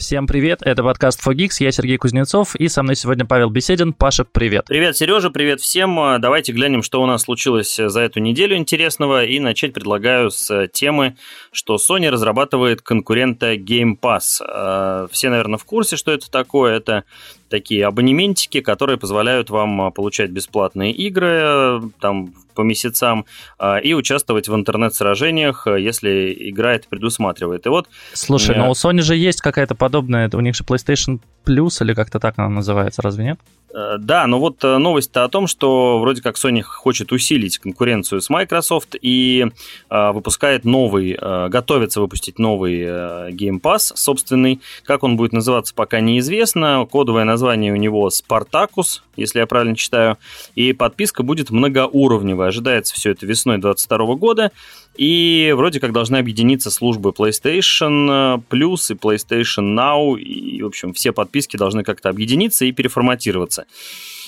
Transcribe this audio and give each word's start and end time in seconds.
Всем 0.00 0.26
привет, 0.26 0.62
это 0.62 0.82
подкаст 0.82 1.20
Fogix, 1.24 1.56
я 1.58 1.70
Сергей 1.70 1.98
Кузнецов, 1.98 2.56
и 2.56 2.68
со 2.68 2.82
мной 2.82 2.96
сегодня 2.96 3.26
Павел 3.26 3.50
Беседин. 3.50 3.92
Паша, 3.92 4.24
привет. 4.24 4.64
Привет, 4.64 4.96
Сережа, 4.96 5.28
привет 5.28 5.60
всем. 5.60 5.94
Давайте 6.22 6.52
глянем, 6.52 6.82
что 6.82 7.02
у 7.02 7.06
нас 7.06 7.24
случилось 7.24 7.76
за 7.76 8.00
эту 8.00 8.18
неделю 8.18 8.56
интересного, 8.56 9.26
и 9.26 9.38
начать 9.40 9.74
предлагаю 9.74 10.30
с 10.30 10.68
темы, 10.68 11.18
что 11.52 11.76
Sony 11.76 12.08
разрабатывает 12.08 12.80
конкурента 12.80 13.54
Game 13.56 13.92
Pass. 14.00 14.40
Э, 14.42 15.06
все, 15.12 15.28
наверное, 15.28 15.58
в 15.58 15.66
курсе, 15.66 15.96
что 15.96 16.12
это 16.12 16.30
такое. 16.30 16.78
Это 16.78 17.04
такие 17.50 17.84
абонементики, 17.84 18.60
которые 18.60 18.96
позволяют 18.96 19.50
вам 19.50 19.82
а, 19.82 19.90
получать 19.90 20.30
бесплатные 20.30 20.92
игры 20.92 21.82
там 22.00 22.32
по 22.54 22.62
месяцам 22.62 23.26
а, 23.58 23.78
и 23.78 23.92
участвовать 23.92 24.48
в 24.48 24.54
интернет-сражениях, 24.54 25.66
а, 25.66 25.76
если 25.76 26.34
игра 26.50 26.74
это 26.74 26.88
предусматривает. 26.88 27.66
И 27.66 27.68
вот... 27.68 27.88
Слушай, 28.14 28.56
но 28.56 28.70
у 28.70 28.72
Sony 28.72 29.02
же 29.02 29.16
есть 29.16 29.40
какая-то 29.40 29.74
подобная, 29.74 30.30
у 30.32 30.40
них 30.40 30.54
же 30.54 30.64
PlayStation 30.64 31.20
Plus 31.44 31.82
или 31.82 31.94
как-то 31.94 32.18
так 32.18 32.38
она 32.38 32.48
называется, 32.48 33.02
разве 33.02 33.24
нет? 33.24 33.40
Э, 33.72 33.96
да, 33.98 34.26
но 34.26 34.40
вот 34.40 34.62
э, 34.64 34.78
новость-то 34.78 35.24
о 35.24 35.28
том, 35.28 35.46
что 35.46 36.00
вроде 36.00 36.22
как 36.22 36.36
Sony 36.36 36.60
хочет 36.62 37.12
усилить 37.12 37.58
конкуренцию 37.58 38.20
с 38.20 38.28
Microsoft 38.28 38.96
и 39.00 39.46
э, 39.90 40.12
выпускает 40.12 40.64
новый, 40.64 41.16
э, 41.20 41.48
готовится 41.48 42.00
выпустить 42.00 42.38
новый 42.38 42.80
э, 42.80 43.30
Game 43.30 43.60
Pass 43.60 43.92
собственный. 43.94 44.60
Как 44.84 45.02
он 45.04 45.16
будет 45.16 45.32
называться, 45.32 45.74
пока 45.74 46.00
неизвестно. 46.00 46.86
Кодовое 46.90 47.24
название 47.24 47.72
у 47.72 47.76
него 47.76 48.08
Spartacus, 48.08 49.02
если 49.16 49.38
я 49.38 49.46
правильно 49.46 49.76
читаю. 49.76 50.18
И 50.54 50.72
подписка 50.72 51.22
будет 51.22 51.50
многоуровневая. 51.50 52.48
Ожидается 52.48 52.94
все 52.94 53.10
это 53.12 53.26
весной 53.26 53.58
2022 53.58 54.14
года. 54.16 54.50
И 54.96 55.52
вроде 55.56 55.80
как 55.80 55.92
должны 55.92 56.16
объединиться 56.16 56.70
службы 56.70 57.10
PlayStation 57.10 58.42
Plus 58.50 58.90
и 58.90 58.94
PlayStation 58.94 59.74
Now. 59.74 60.18
И, 60.18 60.62
в 60.62 60.66
общем, 60.66 60.92
все 60.92 61.12
подписки 61.12 61.56
должны 61.56 61.84
как-то 61.84 62.08
объединиться 62.08 62.64
и 62.64 62.72
переформатироваться. 62.72 63.66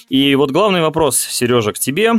И 0.08 0.34
вот 0.34 0.50
главный 0.50 0.80
вопрос, 0.80 1.18
Сережа, 1.18 1.72
к 1.72 1.78
тебе. 1.78 2.12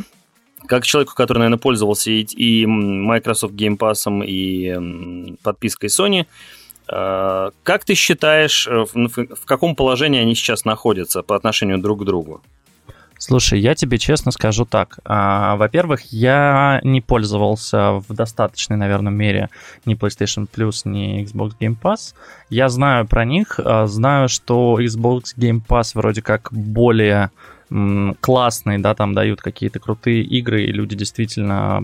Как 0.65 0.85
человеку, 0.85 1.13
который, 1.15 1.39
наверное, 1.39 1.57
пользовался 1.57 2.09
и 2.11 2.65
Microsoft 2.65 3.53
Game 3.53 3.77
Pass, 3.77 4.25
и 4.25 5.35
подпиской 5.43 5.89
Sony, 5.89 6.25
э, 6.87 7.51
как 7.63 7.85
ты 7.85 7.95
считаешь, 7.95 8.67
э, 8.67 8.85
в 8.93 9.45
каком 9.45 9.75
положении 9.75 10.21
они 10.21 10.35
сейчас 10.35 10.63
находятся 10.63 11.21
по 11.21 11.35
отношению 11.35 11.79
друг 11.79 12.01
к 12.01 12.05
другу? 12.05 12.41
Слушай, 13.25 13.61
я 13.61 13.73
тебе 13.73 13.99
честно 13.99 14.33
скажу 14.33 14.65
так. 14.65 14.99
А, 15.05 15.55
во-первых, 15.55 16.11
я 16.11 16.81
не 16.83 16.99
пользовался 16.99 17.91
в 17.93 18.13
достаточной, 18.13 18.75
наверное, 18.75 19.13
мере 19.13 19.49
ни 19.85 19.95
PlayStation 19.95 20.45
Plus, 20.45 20.81
ни 20.83 21.23
Xbox 21.23 21.53
Game 21.57 21.77
Pass. 21.81 22.15
Я 22.49 22.67
знаю 22.67 23.07
про 23.07 23.23
них, 23.23 23.61
а, 23.63 23.87
знаю, 23.87 24.27
что 24.27 24.77
Xbox 24.77 25.37
Game 25.37 25.61
Pass 25.65 25.91
вроде 25.93 26.21
как 26.21 26.49
более 26.51 27.31
классные, 28.19 28.79
да, 28.79 28.93
там 28.93 29.13
дают 29.13 29.41
какие-то 29.41 29.79
крутые 29.79 30.21
игры, 30.23 30.65
и 30.65 30.73
люди 30.73 30.97
действительно 30.97 31.81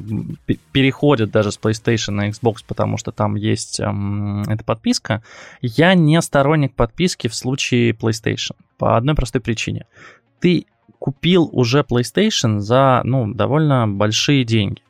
переходят 0.73 1.31
даже 1.31 1.53
с 1.53 1.57
PlayStation 1.57 2.11
на 2.11 2.29
Xbox, 2.29 2.57
потому 2.67 2.97
что 2.97 3.13
там 3.13 3.35
есть 3.35 3.79
эм, 3.79 4.41
эта 4.41 4.65
подписка. 4.65 5.23
Я 5.61 5.93
не 5.93 6.21
сторонник 6.21 6.75
подписки 6.75 7.29
в 7.29 7.33
случае 7.33 7.93
PlayStation 7.93 8.57
по 8.77 8.97
одной 8.97 9.15
простой 9.15 9.39
причине. 9.39 9.85
Ты 10.41 10.67
купил 10.99 11.49
уже 11.51 11.79
PlayStation 11.79 12.59
за, 12.59 13.01
ну, 13.03 13.33
довольно 13.33 13.87
большие 13.87 14.43
деньги. 14.43 14.81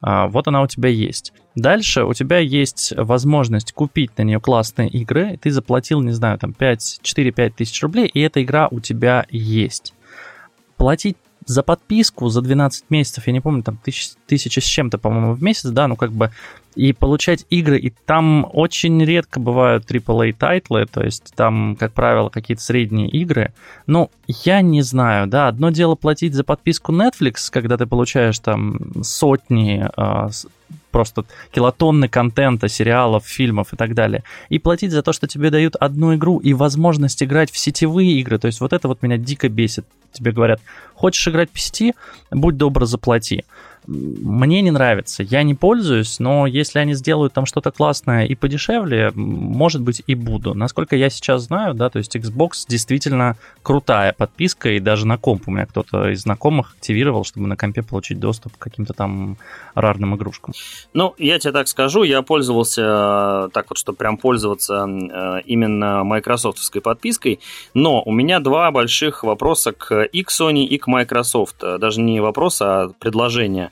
А, 0.00 0.26
вот 0.26 0.48
она 0.48 0.62
у 0.62 0.66
тебя 0.66 0.88
есть. 0.88 1.32
Дальше 1.54 2.04
у 2.04 2.14
тебя 2.14 2.38
есть 2.38 2.92
возможность 2.96 3.72
купить 3.72 4.16
на 4.16 4.22
нее 4.22 4.40
классные 4.40 4.88
игры. 4.88 5.38
Ты 5.40 5.50
заплатил, 5.50 6.00
не 6.00 6.12
знаю, 6.12 6.38
там 6.38 6.54
4-5 6.58 7.50
тысяч 7.56 7.82
рублей, 7.82 8.06
и 8.06 8.20
эта 8.20 8.42
игра 8.42 8.68
у 8.70 8.80
тебя 8.80 9.26
есть. 9.30 9.94
Платить 10.76 11.16
за 11.46 11.62
подписку 11.62 12.28
за 12.28 12.40
12 12.40 12.84
месяцев, 12.90 13.26
я 13.26 13.32
не 13.32 13.40
помню, 13.40 13.62
там 13.62 13.78
тысяч, 13.82 14.12
тысяча 14.26 14.60
с 14.60 14.64
чем-то, 14.64 14.98
по-моему, 14.98 15.34
в 15.34 15.42
месяц, 15.42 15.70
да, 15.70 15.88
ну 15.88 15.96
как 15.96 16.12
бы, 16.12 16.30
и 16.74 16.92
получать 16.92 17.44
игры, 17.50 17.78
и 17.78 17.90
там 17.90 18.48
очень 18.52 19.02
редко 19.04 19.40
бывают 19.40 19.90
AAA 19.90 20.32
тайтлы, 20.32 20.86
то 20.86 21.02
есть 21.02 21.34
там, 21.34 21.76
как 21.78 21.92
правило, 21.92 22.28
какие-то 22.28 22.62
средние 22.62 23.08
игры. 23.08 23.52
Ну, 23.86 24.10
я 24.26 24.62
не 24.62 24.82
знаю, 24.82 25.26
да, 25.26 25.48
одно 25.48 25.70
дело 25.70 25.94
платить 25.94 26.34
за 26.34 26.44
подписку 26.44 26.92
Netflix, 26.92 27.50
когда 27.50 27.76
ты 27.76 27.86
получаешь 27.86 28.38
там 28.38 29.02
сотни 29.02 29.84
э, 29.84 30.28
просто 30.92 31.24
килотонны 31.50 32.08
контента, 32.08 32.68
сериалов, 32.68 33.26
фильмов 33.26 33.72
и 33.72 33.76
так 33.76 33.94
далее. 33.94 34.22
И 34.48 34.60
платить 34.60 34.92
за 34.92 35.02
то, 35.02 35.12
что 35.12 35.26
тебе 35.26 35.50
дают 35.50 35.74
одну 35.76 36.14
игру 36.14 36.38
и 36.38 36.54
возможность 36.54 37.22
играть 37.22 37.50
в 37.50 37.58
сетевые 37.58 38.12
игры. 38.20 38.38
То 38.38 38.46
есть 38.46 38.60
вот 38.60 38.72
это 38.72 38.86
вот 38.86 39.02
меня 39.02 39.16
дико 39.16 39.48
бесит. 39.48 39.86
Тебе 40.12 40.30
говорят, 40.30 40.60
хочешь 40.94 41.26
играть 41.26 41.50
по 41.50 41.58
сети, 41.58 41.94
будь 42.30 42.56
добр, 42.56 42.84
заплати 42.84 43.44
мне 43.86 44.60
не 44.60 44.70
нравится. 44.70 45.22
Я 45.22 45.42
не 45.42 45.54
пользуюсь, 45.54 46.20
но 46.20 46.46
если 46.46 46.78
они 46.78 46.94
сделают 46.94 47.32
там 47.32 47.46
что-то 47.46 47.72
классное 47.72 48.26
и 48.26 48.34
подешевле, 48.34 49.10
может 49.14 49.82
быть 49.82 50.02
и 50.06 50.14
буду. 50.14 50.54
Насколько 50.54 50.96
я 50.96 51.10
сейчас 51.10 51.42
знаю, 51.42 51.74
да, 51.74 51.90
то 51.90 51.98
есть 51.98 52.14
Xbox 52.14 52.50
действительно 52.68 53.36
крутая 53.62 54.12
подписка, 54.12 54.70
и 54.70 54.78
даже 54.78 55.06
на 55.06 55.18
комп 55.18 55.44
у 55.46 55.50
меня 55.50 55.66
кто-то 55.66 56.10
из 56.10 56.22
знакомых 56.22 56.74
активировал, 56.74 57.24
чтобы 57.24 57.48
на 57.48 57.56
компе 57.56 57.82
получить 57.82 58.20
доступ 58.20 58.56
к 58.56 58.58
каким-то 58.58 58.92
там 58.92 59.36
рарным 59.74 60.14
игрушкам. 60.14 60.54
Ну, 60.94 61.14
я 61.18 61.38
тебе 61.38 61.52
так 61.52 61.68
скажу, 61.68 62.04
я 62.04 62.22
пользовался 62.22 63.48
так 63.52 63.66
вот, 63.70 63.78
чтобы 63.78 63.96
прям 63.96 64.16
пользоваться 64.16 64.86
э, 64.86 65.40
именно 65.46 66.04
майкрософтовской 66.04 66.80
подпиской, 66.80 67.40
но 67.74 68.02
у 68.02 68.12
меня 68.12 68.38
два 68.38 68.70
больших 68.70 69.24
вопроса 69.24 69.72
к 69.72 70.04
и 70.04 70.22
к 70.22 70.30
Sony, 70.30 70.64
и 70.64 70.78
к 70.78 70.86
Microsoft. 70.86 71.56
Даже 71.78 72.00
не 72.00 72.20
вопрос, 72.20 72.60
а 72.62 72.90
предложение. 72.98 73.71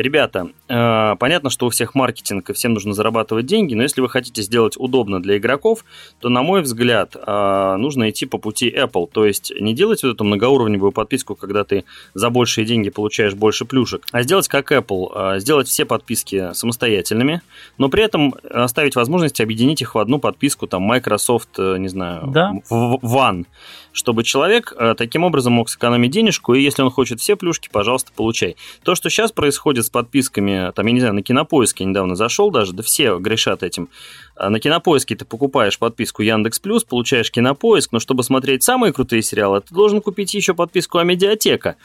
Ребята, 0.00 0.48
э, 0.68 1.16
понятно, 1.18 1.50
что 1.50 1.66
у 1.66 1.70
всех 1.70 1.94
маркетинг 1.94 2.48
и 2.48 2.52
всем 2.54 2.72
нужно 2.72 2.94
зарабатывать 2.94 3.44
деньги, 3.44 3.74
но 3.74 3.82
если 3.82 4.00
вы 4.00 4.08
хотите 4.08 4.40
сделать 4.40 4.74
удобно 4.78 5.20
для 5.20 5.36
игроков, 5.36 5.84
то, 6.20 6.30
на 6.30 6.42
мой 6.42 6.62
взгляд, 6.62 7.14
э, 7.16 7.76
нужно 7.76 8.08
идти 8.08 8.24
по 8.24 8.38
пути 8.38 8.70
Apple. 8.70 9.10
То 9.12 9.26
есть 9.26 9.52
не 9.60 9.74
делать 9.74 10.02
вот 10.02 10.14
эту 10.14 10.24
многоуровневую 10.24 10.92
подписку, 10.92 11.34
когда 11.34 11.64
ты 11.64 11.84
за 12.14 12.30
большие 12.30 12.64
деньги 12.64 12.88
получаешь 12.88 13.34
больше 13.34 13.66
плюшек, 13.66 14.06
а 14.10 14.22
сделать 14.22 14.48
как 14.48 14.72
Apple, 14.72 15.36
э, 15.36 15.40
сделать 15.40 15.68
все 15.68 15.84
подписки 15.84 16.54
самостоятельными, 16.54 17.42
но 17.76 17.90
при 17.90 18.02
этом 18.02 18.34
оставить 18.48 18.96
возможность 18.96 19.42
объединить 19.42 19.82
их 19.82 19.94
в 19.94 19.98
одну 19.98 20.18
подписку, 20.18 20.66
там, 20.66 20.82
Microsoft, 20.82 21.58
не 21.58 21.88
знаю, 21.88 22.28
да. 22.28 22.52
One 22.70 23.44
чтобы 23.92 24.22
человек 24.22 24.72
таким 24.96 25.24
образом 25.24 25.54
мог 25.54 25.68
сэкономить 25.68 26.12
денежку, 26.12 26.54
и 26.54 26.62
если 26.62 26.82
он 26.82 26.92
хочет 26.92 27.18
все 27.18 27.34
плюшки, 27.34 27.68
пожалуйста, 27.72 28.12
получай. 28.14 28.54
То, 28.84 28.94
что 28.94 29.10
сейчас 29.10 29.32
происходит 29.32 29.84
с 29.84 29.89
подписками, 29.90 30.72
там, 30.72 30.86
я 30.86 30.92
не 30.92 31.00
знаю, 31.00 31.14
на 31.14 31.22
Кинопоиске 31.22 31.84
недавно 31.84 32.14
зашел 32.14 32.50
даже, 32.50 32.72
да 32.72 32.82
все 32.82 33.18
грешат 33.18 33.62
этим. 33.62 33.88
А 34.36 34.50
на 34.50 34.60
Кинопоиске 34.60 35.16
ты 35.16 35.24
покупаешь 35.24 35.78
подписку 35.78 36.22
Яндекс 36.22 36.58
Плюс, 36.58 36.84
получаешь 36.84 37.30
Кинопоиск, 37.30 37.92
но 37.92 37.98
чтобы 37.98 38.22
смотреть 38.22 38.62
самые 38.62 38.92
крутые 38.92 39.22
сериалы, 39.22 39.60
ты 39.60 39.74
должен 39.74 40.00
купить 40.00 40.34
еще 40.34 40.54
подписку 40.54 40.98
Амедиатека 40.98 41.76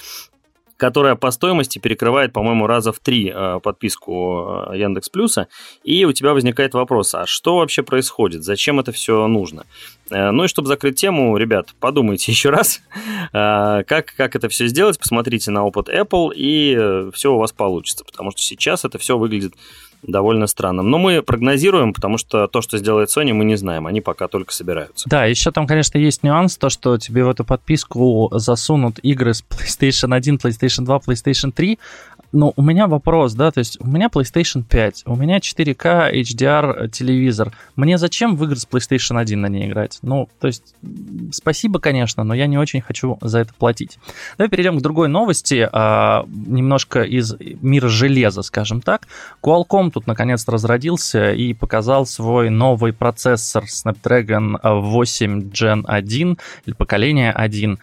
которая 0.77 1.15
по 1.15 1.31
стоимости 1.31 1.79
перекрывает, 1.79 2.33
по-моему, 2.33 2.67
раза 2.67 2.91
в 2.91 2.99
три 2.99 3.31
э, 3.33 3.59
подписку 3.63 4.65
э, 4.71 4.77
Яндекс 4.77 5.09
Плюса, 5.09 5.47
и 5.83 6.05
у 6.05 6.11
тебя 6.11 6.33
возникает 6.33 6.73
вопрос, 6.73 7.15
а 7.15 7.25
что 7.25 7.57
вообще 7.57 7.83
происходит, 7.83 8.43
зачем 8.43 8.79
это 8.79 8.91
все 8.91 9.27
нужно? 9.27 9.65
Э, 10.09 10.31
ну 10.31 10.43
и 10.43 10.47
чтобы 10.47 10.67
закрыть 10.67 10.97
тему, 10.97 11.37
ребят, 11.37 11.73
подумайте 11.79 12.31
еще 12.31 12.49
раз, 12.49 12.81
как, 13.31 14.13
как 14.17 14.35
это 14.35 14.49
все 14.49 14.67
сделать, 14.67 14.99
посмотрите 14.99 15.51
на 15.51 15.63
опыт 15.63 15.89
Apple, 15.89 16.31
и 16.35 17.09
все 17.13 17.33
у 17.33 17.37
вас 17.37 17.51
получится, 17.51 18.03
потому 18.03 18.31
что 18.31 18.41
сейчас 18.41 18.85
это 18.85 18.97
все 18.97 19.17
выглядит 19.17 19.53
довольно 20.07 20.47
странным. 20.47 20.89
Но 20.89 20.97
мы 20.97 21.21
прогнозируем, 21.21 21.93
потому 21.93 22.17
что 22.17 22.47
то, 22.47 22.61
что 22.61 22.77
сделает 22.77 23.09
Sony, 23.09 23.33
мы 23.33 23.45
не 23.45 23.55
знаем. 23.55 23.87
Они 23.87 24.01
пока 24.01 24.27
только 24.27 24.53
собираются. 24.53 25.09
Да, 25.09 25.25
еще 25.25 25.51
там, 25.51 25.67
конечно, 25.67 25.97
есть 25.97 26.23
нюанс, 26.23 26.57
то, 26.57 26.69
что 26.69 26.97
тебе 26.97 27.23
в 27.23 27.29
эту 27.29 27.43
подписку 27.43 28.29
засунут 28.33 28.99
игры 28.99 29.33
с 29.33 29.43
PlayStation 29.43 30.15
1, 30.15 30.35
PlayStation 30.37 30.85
2, 30.85 30.97
PlayStation 30.97 31.51
3, 31.51 31.79
но 32.35 32.51
у 32.57 32.61
меня 32.61 32.87
вопрос, 32.87 33.33
да, 33.33 33.49
то 33.49 33.59
есть 33.59 33.77
у 33.79 33.87
меня 33.87 34.07
PlayStation 34.07 34.61
5, 34.61 35.03
у 35.05 35.15
меня 35.15 35.37
4К 35.37 36.13
HDR 36.13 36.89
телевизор. 36.89 37.53
Мне 37.77 37.97
зачем 37.97 38.35
в 38.35 38.43
игры 38.43 38.57
с 38.57 38.67
PlayStation 38.67 39.17
1 39.17 39.39
на 39.39 39.47
ней 39.47 39.67
играть? 39.67 39.99
Ну, 40.01 40.27
то 40.41 40.47
есть 40.47 40.75
спасибо, 41.31 41.79
конечно, 41.79 42.25
но 42.25 42.33
я 42.33 42.47
не 42.47 42.57
очень 42.57 42.81
хочу 42.81 43.17
за 43.21 43.39
это 43.39 43.53
платить. 43.53 43.97
Давай 44.37 44.49
перейдем 44.49 44.77
к 44.77 44.81
другой 44.81 45.07
новости, 45.07 45.67
а, 45.71 46.25
немножко 46.27 47.03
из 47.03 47.35
мира 47.39 47.87
железа, 47.87 48.41
скажем 48.41 48.81
так. 48.81 49.07
Qualcomm 49.41 49.91
тут 49.91 50.05
наконец-то 50.05 50.51
разродился 50.51 51.31
и 51.31 51.53
показал 51.53 52.05
свой 52.05 52.49
новый 52.49 52.91
процессор 52.91 53.63
Snapdragon 53.63 54.59
8 54.61 55.51
Gen 55.51 55.83
1 55.87 56.37
или 56.65 56.75
поколение 56.75 57.31
1. 57.31 57.79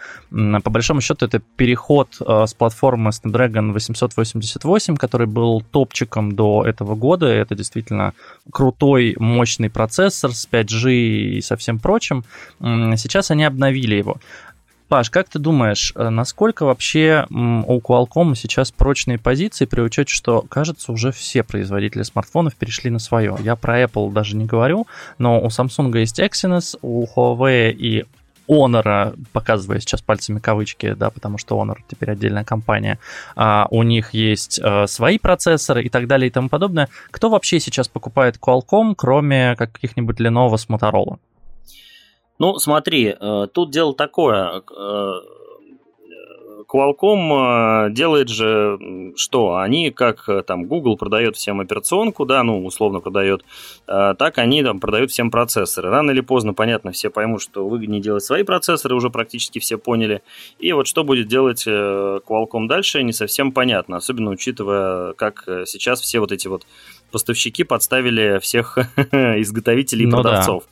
По 0.62 0.70
большому 0.70 1.00
счету 1.00 1.25
это 1.25 1.40
переход 1.56 2.16
а, 2.20 2.46
с 2.46 2.52
платформы 2.52 3.10
Snapdragon 3.10 3.72
880 3.72 4.42
8088, 4.43 4.97
который 4.97 5.27
был 5.27 5.62
топчиком 5.62 6.33
до 6.33 6.65
этого 6.67 6.94
года. 6.94 7.27
Это 7.27 7.55
действительно 7.55 8.12
крутой, 8.50 9.15
мощный 9.19 9.71
процессор 9.71 10.33
с 10.33 10.49
5G 10.50 10.93
и 10.93 11.41
со 11.41 11.56
всем 11.56 11.79
прочим. 11.79 12.25
Сейчас 12.61 13.31
они 13.31 13.44
обновили 13.44 13.94
его. 13.94 14.19
Паш, 14.93 15.09
как 15.09 15.27
ты 15.31 15.39
думаешь, 15.39 15.94
э, 15.97 16.11
насколько 16.11 16.67
вообще 16.67 17.27
у 17.31 17.81
Qualcomm 17.81 18.35
сейчас 18.35 18.71
прочные 18.73 19.17
позиции 19.17 19.65
при 19.65 19.81
учете, 19.81 20.12
что, 20.12 20.43
кажется, 20.43 20.93
уже 20.93 21.12
все 21.12 21.43
производители 21.43 22.03
смартфонов 22.03 22.56
перешли 22.56 22.91
на 22.91 22.99
свое? 22.99 23.38
Я 23.41 23.56
про 23.56 23.85
Apple 23.85 24.12
даже 24.12 24.37
не 24.37 24.45
говорю, 24.45 24.87
но 25.17 25.41
у 25.41 25.47
Samsung 25.47 25.99
есть 25.99 26.21
Exynos, 26.21 26.77
у 26.83 27.06
Huawei 27.06 27.71
и 27.73 28.05
Honor, 28.52 29.19
показывая 29.32 29.81
сейчас 29.81 30.02
пальцами 30.02 30.38
кавычки, 30.38 30.93
да, 30.93 31.10
потому 31.10 31.38
что 31.38 31.60
Honor 31.60 31.78
теперь 31.88 32.10
отдельная 32.10 32.44
компания, 32.44 32.99
а, 33.34 33.66
у 33.70 33.82
них 33.82 34.14
есть 34.14 34.60
а, 34.62 34.87
свои 34.87 35.19
процессоры 35.19 35.82
и 35.82 35.88
так 35.88 36.06
далее 36.06 36.28
и 36.28 36.31
тому 36.31 36.49
подобное. 36.49 36.88
Кто 37.10 37.31
вообще 37.31 37.60
сейчас 37.60 37.88
покупает 37.88 38.37
Qualcomm, 38.37 38.94
кроме 38.96 39.56
каких-нибудь 39.56 40.20
Lenovo 40.20 40.56
с 40.56 40.69
Motorola? 40.69 41.19
Ну, 42.38 42.58
смотри, 42.58 43.14
э, 43.19 43.46
тут 43.52 43.70
дело 43.70 43.94
такое. 43.94 44.62
Э, 46.73 46.77
Qualcomm 46.77 47.87
э, 47.89 47.93
делает 47.93 48.29
же 48.29 48.79
что? 49.17 49.57
Они, 49.57 49.91
как 49.91 50.29
там 50.47 50.65
Google 50.65 50.97
продает 50.97 51.37
всем 51.37 51.61
операционку, 51.61 52.25
да, 52.25 52.43
ну, 52.43 52.65
условно 52.65 53.01
продает, 53.01 53.45
так 53.87 54.39
они 54.39 54.63
там 54.63 54.81
продают 54.81 55.11
всем 55.11 55.31
процессоры. 55.31 55.91
Рано 55.91 56.11
или 56.11 56.21
поздно, 56.21 56.55
понятно, 56.55 56.93
все 56.93 57.11
поймут, 57.11 57.43
что 57.43 57.69
выгоднее 57.69 58.01
делать 58.01 58.23
свои 58.23 58.43
процессоры, 58.43 58.95
уже 58.95 59.11
практически 59.11 59.59
все 59.59 59.77
поняли. 59.77 60.23
И 60.59 60.73
вот 60.73 60.87
что 60.87 61.05
будет 61.05 61.29
делать 61.29 61.67
Qualcomm 61.67 62.67
дальше, 62.67 63.03
не 63.03 63.13
совсем 63.13 63.53
понятно, 63.53 63.97
особенно 63.97 64.31
учитывая, 64.31 65.13
как 65.15 65.45
сейчас 65.67 66.01
все 66.01 66.21
вот 66.21 66.33
эти 66.33 66.49
вот 66.49 66.67
поставщики 67.12 67.64
подставили 67.64 68.38
всех 68.41 68.79
изготовителей 69.12 70.05
и 70.05 70.06
ну, 70.06 70.20
продавцов. 70.23 70.64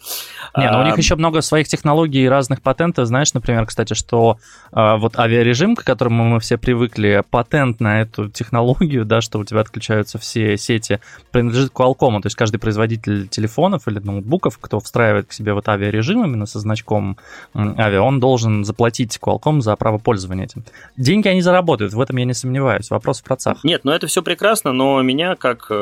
Да. 0.55 0.63
Не, 0.63 0.71
ну 0.71 0.81
у 0.81 0.85
них 0.85 0.99
еще 0.99 1.15
много 1.15 1.41
своих 1.43 1.69
технологий 1.69 2.25
и 2.25 2.29
разных 2.29 2.63
патентов. 2.63 3.07
Знаешь, 3.07 3.33
например, 3.35 3.67
кстати, 3.67 3.95
что 3.95 4.39
а, 4.73 4.97
вот 4.97 5.19
авиарежим, 5.19 5.77
к 5.77 5.85
которому 5.85 6.25
мы 6.25 6.41
все 6.41 6.59
привыкли, 6.59 7.23
патент 7.31 7.81
на 7.81 8.01
эту 8.01 8.29
технологию, 8.29 9.05
да, 9.05 9.21
что 9.21 9.39
у 9.39 9.45
тебя 9.45 9.61
отключаются 9.61 10.19
все 10.19 10.57
сети, 10.57 11.01
принадлежит 11.31 11.73
Qualcomm. 11.73 12.21
То 12.21 12.27
есть 12.27 12.37
каждый 12.37 12.59
производитель 12.59 13.29
телефонов 13.29 13.87
или 13.87 13.99
ноутбуков, 13.99 14.59
кто 14.59 14.81
встраивает 14.81 15.27
к 15.27 15.33
себе 15.33 15.53
вот 15.53 15.69
авиарежим 15.69 16.25
именно 16.25 16.47
со 16.47 16.59
значком 16.59 17.17
авиа, 17.55 18.03
он 18.03 18.21
должен 18.21 18.65
заплатить 18.65 19.19
Qualcomm 19.21 19.61
за 19.61 19.77
право 19.77 19.99
пользования 19.99 20.45
этим. 20.45 20.65
Деньги 20.97 21.29
они 21.29 21.43
заработают, 21.43 21.93
в 21.93 22.01
этом 22.01 22.17
я 22.17 22.25
не 22.25 22.35
сомневаюсь. 22.35 22.91
Вопрос 22.91 23.21
в 23.21 23.25
процах. 23.25 23.63
Нет, 23.65 23.83
ну 23.85 23.93
это 23.93 24.07
все 24.07 24.23
прекрасно, 24.23 24.73
но 24.73 25.01
меня 25.03 25.37
как 25.37 25.67
э, 25.71 25.75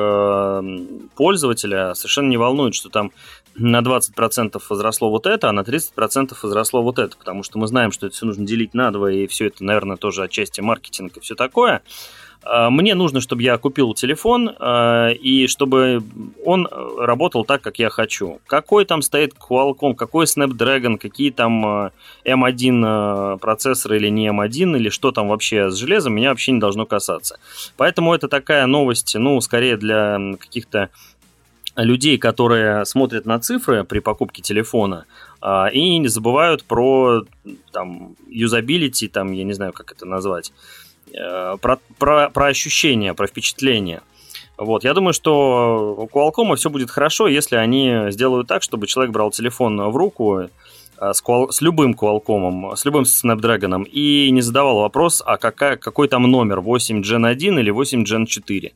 пользователя 1.15 1.95
совершенно 1.95 2.29
не 2.29 2.37
волнует, 2.37 2.75
что 2.75 2.89
там 2.89 3.13
на 3.57 3.81
20% 3.81 4.63
возросло 4.69 5.11
вот 5.11 5.27
это, 5.27 5.49
а 5.49 5.53
на 5.53 5.61
30% 5.61 6.37
возросло 6.43 6.83
вот 6.83 6.99
это, 6.99 7.17
потому 7.17 7.43
что 7.43 7.59
мы 7.59 7.67
знаем, 7.67 7.93
что 7.93 8.07
это 8.07 8.15
все 8.15 8.27
нужно 8.27 8.47
делить 8.47 8.75
на 8.75 8.91
два, 8.91 9.11
и 9.11 9.27
все 9.27 9.47
это, 9.47 9.65
наверное, 9.65 9.97
тоже 9.97 10.23
отчасти 10.23 10.61
маркетинг 10.61 11.17
и 11.17 11.21
все 11.21 11.35
такое. 11.35 11.83
А, 12.43 12.71
мне 12.71 12.95
нужно, 12.95 13.21
чтобы 13.21 13.43
я 13.43 13.59
купил 13.59 13.95
телефон 13.95 14.55
а, 14.59 15.09
и 15.11 15.47
чтобы 15.47 16.03
он 16.45 16.69
работал 16.99 17.45
так, 17.45 17.63
как 17.63 17.79
я 17.79 17.91
хочу. 17.91 18.41
Какой 18.47 18.85
там 18.85 19.03
стоит 19.03 19.35
Qualcomm, 19.35 19.95
какой 19.95 20.27
Snapdragon, 20.27 20.99
какие 20.99 21.31
там 21.31 21.91
M1 22.25 22.83
а, 22.85 23.37
процессоры 23.39 23.97
или 23.97 24.09
не 24.09 24.29
M1, 24.29 24.77
или 24.77 24.89
что 24.89 25.11
там 25.13 25.29
вообще 25.29 25.71
с 25.71 25.77
железом, 25.77 26.15
меня 26.15 26.31
вообще 26.31 26.53
не 26.53 26.61
должно 26.61 26.87
касаться. 26.87 27.39
Поэтому 27.77 28.15
это 28.15 28.29
такая 28.29 28.67
новость, 28.67 29.15
ну, 29.15 29.41
скорее 29.41 29.77
для 29.77 30.19
каких-то 30.39 30.91
людей, 31.77 32.19
которые 32.19 32.85
смотрят 32.85 33.25
на 33.25 33.39
цифры 33.39 33.85
при 33.85 34.01
покупке 34.01 34.43
телефона 34.43 35.05
и 35.73 35.99
не 35.99 36.09
забывают 36.09 36.65
про 36.65 37.23
там 37.71 38.17
юзабилити, 38.27 39.07
там, 39.07 39.31
я 39.31 39.45
не 39.45 39.53
знаю, 39.53 39.73
как 39.73 39.93
это 39.93 40.05
назвать, 40.05 40.51
Э, 40.51 40.88
про, 41.13 41.79
про, 41.99 42.31
про 42.31 42.47
ощущения, 42.47 43.15
про 43.15 43.27
впечатления. 43.27 44.03
Вот, 44.59 44.83
я 44.83 44.93
думаю, 44.93 45.13
что 45.13 45.95
у 45.97 46.07
Qualcomm 46.07 46.57
все 46.57 46.69
будет 46.69 46.91
хорошо, 46.91 47.29
если 47.29 47.55
они 47.55 48.11
сделают 48.11 48.49
так, 48.49 48.63
чтобы 48.63 48.89
человек 48.89 49.13
брал 49.13 49.31
телефон 49.31 49.81
в 49.91 49.97
руку 49.97 50.41
э, 50.41 50.49
с, 50.99 51.23
Qual- 51.23 51.53
с 51.53 51.61
любым 51.61 51.95
Qualcomm, 51.95 52.75
с 52.75 52.85
любым 52.85 53.05
Snapdragon 53.05 53.85
и 53.85 54.31
не 54.33 54.41
задавал 54.41 54.81
вопрос, 54.81 55.23
а 55.25 55.37
какая, 55.37 55.77
какой 55.77 56.09
там 56.09 56.25
номер, 56.25 56.61
8 56.61 57.03
Gen 57.03 57.29
1 57.29 57.59
или 57.61 57.71
8 57.71 58.03
Gen 58.03 58.27
4. 58.27 58.73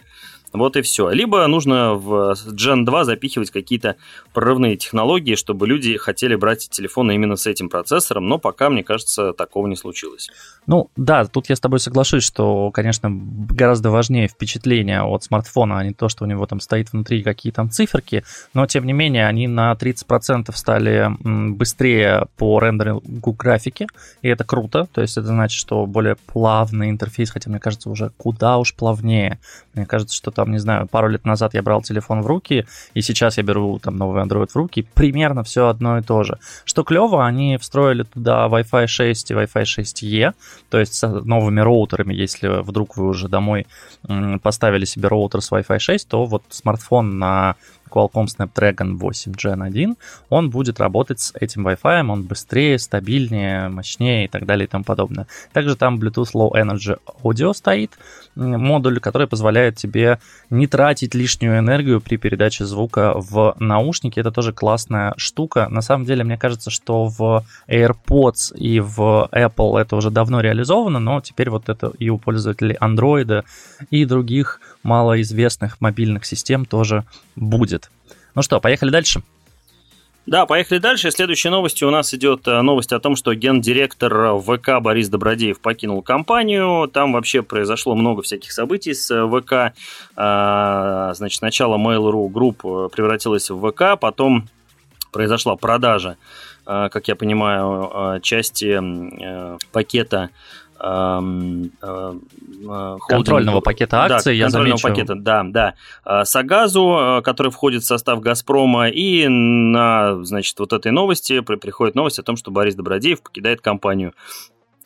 Вот 0.52 0.76
и 0.76 0.82
все. 0.82 1.10
Либо 1.10 1.46
нужно 1.46 1.94
в 1.94 2.34
Gen 2.48 2.84
2 2.84 3.04
запихивать 3.04 3.50
какие-то 3.50 3.96
прорывные 4.32 4.76
технологии, 4.76 5.34
чтобы 5.34 5.66
люди 5.66 5.96
хотели 5.96 6.34
брать 6.34 6.68
телефоны 6.70 7.14
именно 7.14 7.36
с 7.36 7.46
этим 7.46 7.68
процессором, 7.68 8.28
но 8.28 8.38
пока, 8.38 8.70
мне 8.70 8.84
кажется, 8.84 9.32
такого 9.32 9.66
не 9.66 9.76
случилось. 9.76 10.30
Ну 10.66 10.90
да, 10.96 11.24
тут 11.24 11.48
я 11.48 11.56
с 11.56 11.60
тобой 11.60 11.80
соглашусь, 11.80 12.24
что, 12.24 12.70
конечно, 12.70 13.08
гораздо 13.10 13.90
важнее 13.90 14.28
впечатление 14.28 15.02
от 15.02 15.24
смартфона, 15.24 15.78
а 15.78 15.84
не 15.84 15.92
то, 15.92 16.08
что 16.08 16.24
у 16.24 16.26
него 16.26 16.46
там 16.46 16.60
стоит 16.60 16.92
внутри 16.92 17.22
какие 17.22 17.52
там 17.52 17.70
циферки, 17.70 18.24
но 18.54 18.66
тем 18.66 18.86
не 18.86 18.92
менее 18.92 19.26
они 19.26 19.48
на 19.48 19.72
30% 19.72 20.54
стали 20.54 21.10
быстрее 21.52 22.26
по 22.36 22.58
рендерингу 22.60 23.32
графики, 23.32 23.86
и 24.22 24.28
это 24.28 24.44
круто, 24.44 24.88
то 24.92 25.00
есть 25.00 25.16
это 25.16 25.28
значит, 25.28 25.58
что 25.58 25.86
более 25.86 26.16
плавный 26.16 26.90
интерфейс, 26.90 27.30
хотя 27.30 27.50
мне 27.50 27.58
кажется 27.58 27.90
уже 27.90 28.10
куда 28.16 28.58
уж 28.58 28.74
плавнее. 28.74 29.38
Мне 29.74 29.86
кажется, 29.86 30.14
что 30.14 30.30
там, 30.30 30.50
не 30.50 30.58
знаю, 30.58 30.86
пару 30.86 31.08
лет 31.08 31.24
назад 31.24 31.54
я 31.54 31.62
брал 31.62 31.82
телефон 31.82 32.22
в 32.22 32.26
руки, 32.26 32.66
и 32.94 33.02
сейчас 33.02 33.38
я 33.38 33.42
беру 33.42 33.78
там 33.78 33.96
новый 33.96 34.22
Android 34.22 34.48
в 34.50 34.56
руки, 34.56 34.86
примерно 34.94 35.42
все 35.44 35.68
одно 35.68 35.98
и 35.98 36.02
то 36.02 36.24
же. 36.24 36.38
Что 36.64 36.84
клево, 36.84 37.26
они 37.26 37.56
встроили 37.56 38.02
туда 38.02 38.46
Wi-Fi 38.46 38.86
6 38.86 39.30
и 39.30 39.34
Wi-Fi 39.34 39.62
6E, 39.62 40.32
то 40.68 40.78
есть 40.78 40.94
с 40.94 41.08
новыми 41.08 41.60
роутерами, 41.60 42.12
если 42.12 42.62
вдруг 42.62 42.96
вы 42.96 43.08
уже 43.08 43.28
домой 43.28 43.66
поставили 44.42 44.84
себе 44.84 45.08
роутер 45.08 45.40
с 45.40 45.50
Wi-Fi 45.50 45.78
6, 45.78 46.08
то 46.08 46.24
вот 46.24 46.42
смартфон 46.50 47.18
на 47.18 47.56
Qualcomm 47.92 48.26
Snapdragon 48.26 48.96
8 48.96 49.32
Gen 49.32 49.62
1, 49.64 49.96
он 50.28 50.50
будет 50.50 50.80
работать 50.80 51.20
с 51.20 51.32
этим 51.38 51.66
Wi-Fi, 51.66 52.08
он 52.08 52.22
быстрее, 52.22 52.78
стабильнее, 52.78 53.68
мощнее 53.68 54.24
и 54.24 54.28
так 54.28 54.46
далее 54.46 54.66
и 54.66 54.68
тому 54.70 54.84
подобное. 54.84 55.26
Также 55.52 55.76
там 55.76 55.98
Bluetooth 55.98 56.32
Low 56.34 56.52
Energy 56.52 56.98
Audio 57.22 57.52
стоит, 57.52 57.92
модуль, 58.34 59.00
который 59.00 59.26
позволяет 59.26 59.76
тебе 59.76 60.18
не 60.50 60.66
тратить 60.66 61.14
лишнюю 61.14 61.58
энергию 61.58 62.00
при 62.00 62.16
передаче 62.16 62.64
звука 62.64 63.14
в 63.16 63.54
наушники. 63.58 64.20
Это 64.20 64.30
тоже 64.30 64.52
классная 64.52 65.14
штука. 65.16 65.68
На 65.68 65.82
самом 65.82 66.04
деле, 66.04 66.24
мне 66.24 66.38
кажется, 66.38 66.70
что 66.70 67.06
в 67.06 67.44
AirPods 67.68 68.56
и 68.56 68.80
в 68.80 69.28
Apple 69.32 69.80
это 69.80 69.96
уже 69.96 70.10
давно 70.10 70.40
реализовано, 70.40 70.98
но 70.98 71.20
теперь 71.20 71.50
вот 71.50 71.68
это 71.68 71.92
и 71.98 72.08
у 72.08 72.18
пользователей 72.18 72.76
Android 72.80 73.44
и 73.90 74.04
других 74.04 74.60
малоизвестных 74.82 75.80
мобильных 75.80 76.24
систем 76.24 76.64
тоже 76.64 77.04
будет. 77.36 77.90
Ну 78.34 78.42
что, 78.42 78.60
поехали 78.60 78.90
дальше? 78.90 79.22
Да, 80.24 80.46
поехали 80.46 80.78
дальше. 80.78 81.10
Следующей 81.10 81.48
новостью 81.48 81.88
у 81.88 81.90
нас 81.90 82.14
идет 82.14 82.46
э, 82.46 82.62
новость 82.62 82.92
о 82.92 83.00
том, 83.00 83.16
что 83.16 83.34
гендиректор 83.34 84.38
ВК 84.38 84.80
Борис 84.80 85.08
Добродеев 85.08 85.58
покинул 85.60 86.00
компанию. 86.00 86.88
Там 86.88 87.12
вообще 87.12 87.42
произошло 87.42 87.96
много 87.96 88.22
всяких 88.22 88.52
событий 88.52 88.94
с 88.94 89.10
э, 89.10 89.26
ВК. 89.26 89.76
А, 90.14 91.12
значит, 91.14 91.38
сначала 91.38 91.76
Mail.ru 91.76 92.30
Group 92.30 92.90
превратилась 92.90 93.50
в 93.50 93.68
ВК, 93.68 93.98
потом 94.00 94.48
произошла 95.12 95.56
продажа, 95.56 96.16
э, 96.66 96.88
как 96.90 97.06
я 97.08 97.14
понимаю, 97.14 98.20
части 98.22 98.80
пакета 99.70 100.16
э, 100.16 100.26
э, 100.26 100.28
контрольного 103.08 103.60
пакета 103.60 104.02
акций, 104.02 104.32
да, 104.32 104.36
я 104.36 104.44
контрольного 104.46 104.78
замечу. 104.78 104.96
пакета, 104.96 105.14
да, 105.14 105.44
да. 105.44 105.74
Э, 106.04 106.24
Сагазу, 106.24 107.20
который 107.24 107.52
входит 107.52 107.82
в 107.82 107.86
состав 107.86 108.20
Газпрома, 108.20 108.88
и 108.88 109.28
на, 109.28 110.24
значит, 110.24 110.58
вот 110.58 110.72
этой 110.72 110.90
новости 110.90 111.40
приходит 111.40 111.94
новость 111.94 112.18
о 112.18 112.24
том, 112.24 112.36
что 112.36 112.50
Борис 112.50 112.74
Добродеев 112.74 113.22
покидает 113.22 113.60
компанию. 113.60 114.12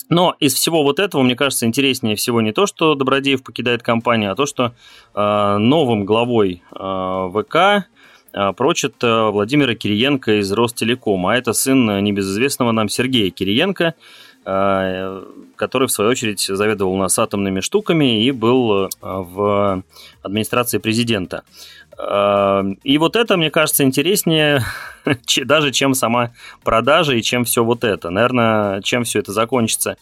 Но 0.08 0.36
из 0.38 0.54
всего 0.54 0.82
вот 0.82 1.00
этого, 1.00 1.22
мне 1.22 1.34
кажется, 1.34 1.66
интереснее 1.66 2.14
всего 2.14 2.40
не 2.40 2.52
то, 2.52 2.66
что 2.66 2.94
Добродеев 2.94 3.42
покидает 3.42 3.82
компанию, 3.82 4.32
а 4.32 4.36
то, 4.36 4.46
что 4.46 4.74
э, 5.14 5.56
новым 5.58 6.04
главой 6.04 6.62
э, 6.70 7.30
ВК 7.34 7.56
э, 8.32 8.52
прочит 8.52 8.96
Владимира 9.00 9.74
Кириенко 9.74 10.40
из 10.40 10.52
Ростелекома. 10.52 11.32
А 11.32 11.36
это 11.36 11.54
сын 11.54 12.04
небезызвестного 12.04 12.72
нам 12.72 12.88
Сергея 12.88 13.30
Кириенко, 13.30 13.94
Э, 14.35 14.35
который, 14.46 15.88
в 15.88 15.90
свою 15.90 16.10
очередь, 16.10 16.40
заведовал 16.40 16.92
у 16.92 16.98
нас 16.98 17.18
атомными 17.18 17.60
штуками 17.60 18.24
и 18.24 18.30
был 18.30 18.84
э, 18.84 18.88
в 19.02 19.82
администрации 20.22 20.78
президента. 20.78 21.42
И 22.84 22.98
вот 22.98 23.16
это, 23.16 23.38
мне 23.38 23.50
кажется, 23.50 23.82
интереснее 23.82 24.62
даже 25.44 25.70
чем 25.72 25.94
сама 25.94 26.32
продажа 26.62 27.14
и 27.14 27.22
чем 27.22 27.44
все 27.44 27.64
вот 27.64 27.84
это. 27.84 28.10
Наверное, 28.10 28.82
чем 28.82 29.04
все 29.04 29.20
это 29.20 29.32
закончится 29.32 29.96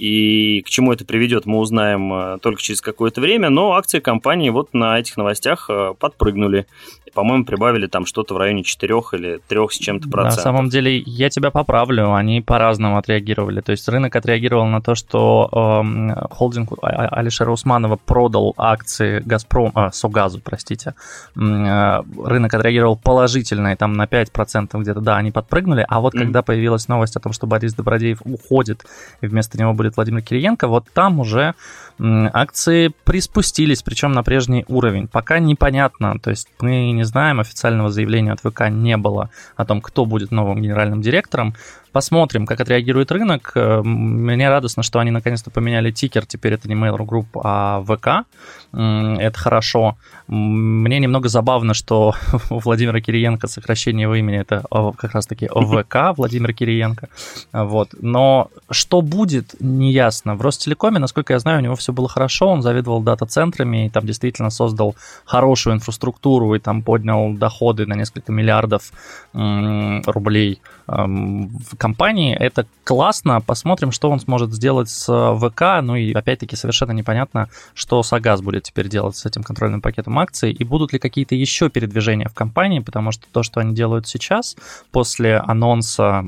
и 0.00 0.62
к 0.62 0.70
чему 0.70 0.92
это 0.94 1.04
приведет, 1.04 1.44
мы 1.44 1.58
узнаем 1.58 2.12
э, 2.12 2.38
только 2.40 2.62
через 2.62 2.80
какое-то 2.80 3.20
время, 3.20 3.50
но 3.50 3.74
акции 3.74 4.00
компании 4.00 4.48
вот 4.48 4.72
на 4.72 4.98
этих 4.98 5.18
новостях 5.18 5.68
э, 5.68 5.92
подпрыгнули. 5.98 6.66
По-моему, 7.12 7.44
прибавили 7.44 7.86
там 7.86 8.06
что-то 8.06 8.34
в 8.34 8.38
районе 8.38 8.62
4 8.62 8.94
или 9.12 9.40
3 9.48 9.58
с 9.68 9.74
чем-то 9.74 10.08
процентов. 10.08 10.36
На 10.38 10.42
самом 10.42 10.68
деле, 10.70 10.96
я 10.98 11.28
тебя 11.28 11.50
поправлю, 11.50 12.14
они 12.14 12.40
по-разному 12.40 12.96
отреагировали. 12.96 13.60
То 13.60 13.72
есть 13.72 13.86
рынок 13.88 14.16
отреагировал 14.16 14.66
на 14.66 14.80
то, 14.80 14.94
что 14.94 15.50
э, 15.52 16.26
холдинг 16.30 16.72
а, 16.80 16.86
а, 16.86 17.08
Алишера 17.18 17.50
Усманова 17.50 17.96
продал 17.96 18.54
акции 18.56 19.20
Газпром, 19.20 19.72
э, 19.74 19.90
Согазу, 19.92 20.40
простите. 20.42 20.94
Э, 21.36 22.02
рынок 22.24 22.54
отреагировал 22.54 22.96
положительно, 22.96 23.72
и 23.72 23.76
там 23.76 23.92
на 23.92 24.04
5% 24.04 24.30
где-то, 24.54 25.00
да, 25.00 25.16
они 25.16 25.30
подпрыгнули. 25.30 25.84
А 25.88 26.00
вот 26.00 26.14
mm-hmm. 26.14 26.18
когда 26.18 26.42
появилась 26.42 26.88
новость 26.88 27.16
о 27.16 27.20
том, 27.20 27.32
что 27.32 27.46
Борис 27.46 27.74
Добродеев 27.74 28.20
уходит, 28.24 28.84
и 29.20 29.26
вместо 29.26 29.58
него 29.58 29.72
будет 29.72 29.96
Владимир 29.96 30.22
Кириенко, 30.22 30.68
вот 30.68 30.86
там 30.92 31.20
уже 31.20 31.54
акции 32.02 32.92
приспустились, 33.04 33.82
причем 33.82 34.12
на 34.12 34.22
прежний 34.22 34.64
уровень. 34.68 35.08
Пока 35.08 35.38
непонятно, 35.38 36.18
то 36.18 36.30
есть 36.30 36.48
мы 36.60 36.92
не 36.92 37.04
знаем, 37.04 37.40
официального 37.40 37.90
заявления 37.90 38.32
от 38.32 38.40
ВК 38.40 38.68
не 38.70 38.96
было 38.96 39.30
о 39.56 39.64
том, 39.64 39.80
кто 39.80 40.06
будет 40.06 40.30
новым 40.30 40.62
генеральным 40.62 41.02
директором. 41.02 41.54
Посмотрим, 41.92 42.46
как 42.46 42.60
отреагирует 42.60 43.10
рынок. 43.10 43.52
Э, 43.56 43.82
мне 43.82 44.48
радостно, 44.48 44.84
что 44.84 45.00
они 45.00 45.10
наконец-то 45.10 45.50
поменяли 45.50 45.90
тикер. 45.90 46.24
Теперь 46.24 46.52
это 46.52 46.68
не 46.68 46.74
Mail.ru 46.74 47.04
Group, 47.04 47.40
а 47.42 47.82
ВК. 47.82 48.26
Это 48.72 49.38
хорошо. 49.38 49.96
Мне 50.28 51.00
немного 51.00 51.28
забавно, 51.28 51.74
что 51.74 52.14
у 52.50 52.60
Владимира 52.60 53.00
Кириенко 53.00 53.48
сокращение 53.48 54.02
его 54.02 54.14
имени 54.14 54.38
это 54.38 54.62
как 54.96 55.14
раз-таки 55.14 55.48
ВК 55.48 56.16
Владимир 56.16 56.52
Кириенко. 56.52 57.08
Вот. 57.52 57.88
Но 58.00 58.50
что 58.70 59.02
будет, 59.02 59.56
неясно. 59.58 60.36
В 60.36 60.42
Ростелекоме, 60.42 61.00
насколько 61.00 61.32
я 61.32 61.40
знаю, 61.40 61.58
у 61.58 61.62
него 61.62 61.74
все 61.74 61.89
было 61.92 62.08
хорошо. 62.08 62.48
Он 62.48 62.62
заведовал 62.62 63.02
дата-центрами 63.02 63.86
и 63.86 63.90
там 63.90 64.06
действительно 64.06 64.50
создал 64.50 64.96
хорошую 65.24 65.76
инфраструктуру 65.76 66.54
и 66.54 66.58
там 66.58 66.82
поднял 66.82 67.32
доходы 67.32 67.86
на 67.86 67.94
несколько 67.94 68.32
миллиардов 68.32 68.92
рублей 69.32 70.60
в 70.86 71.76
компании. 71.76 72.34
Это 72.34 72.66
классно. 72.84 73.40
Посмотрим, 73.40 73.92
что 73.92 74.10
он 74.10 74.18
сможет 74.20 74.52
сделать 74.52 74.88
с 74.88 75.06
ВК. 75.38 75.82
Ну 75.82 75.96
и 75.96 76.12
опять-таки 76.12 76.56
совершенно 76.56 76.92
непонятно, 76.92 77.48
что 77.74 78.02
Сагаз 78.02 78.40
будет 78.40 78.64
теперь 78.64 78.88
делать 78.88 79.16
с 79.16 79.26
этим 79.26 79.42
контрольным 79.42 79.80
пакетом 79.80 80.18
акций. 80.18 80.50
И 80.50 80.64
будут 80.64 80.92
ли 80.92 80.98
какие-то 80.98 81.34
еще 81.34 81.70
передвижения 81.70 82.28
в 82.28 82.34
компании, 82.34 82.80
потому 82.80 83.12
что 83.12 83.26
то, 83.30 83.42
что 83.42 83.60
они 83.60 83.74
делают 83.74 84.08
сейчас, 84.08 84.56
после 84.90 85.36
анонса 85.36 86.24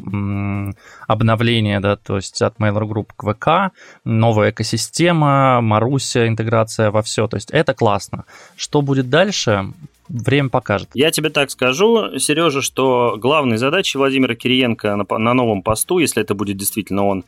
обновления, 1.09 1.81
да, 1.81 1.97
то 1.97 2.17
есть 2.17 2.41
от 2.41 2.59
Mailer 2.59 2.83
Group 2.83 3.09
к 3.17 3.25
ВК, 3.33 3.75
новая 4.05 4.51
экосистема, 4.51 5.52
Маруся, 5.61 6.27
интеграция 6.27 6.91
во 6.91 7.03
все. 7.03 7.27
То 7.27 7.37
есть 7.37 7.51
это 7.51 7.75
классно. 7.75 8.25
Что 8.57 8.83
будет 8.83 9.11
дальше? 9.11 9.73
время 10.13 10.51
покажет. 10.51 10.91
Я 10.95 11.11
тебе 11.11 11.31
так 11.31 11.51
скажу, 11.51 12.19
Сережа, 12.19 12.61
что 12.61 13.17
главной 13.17 13.57
задачей 13.57 13.99
Владимира 13.99 14.35
Кириенко 14.35 14.97
на, 14.97 15.19
на 15.19 15.35
новом 15.35 15.63
посту, 15.63 15.99
если 15.99 16.23
это 16.23 16.35
будет 16.35 16.57
действительно 16.57 17.07
он, 17.07 17.25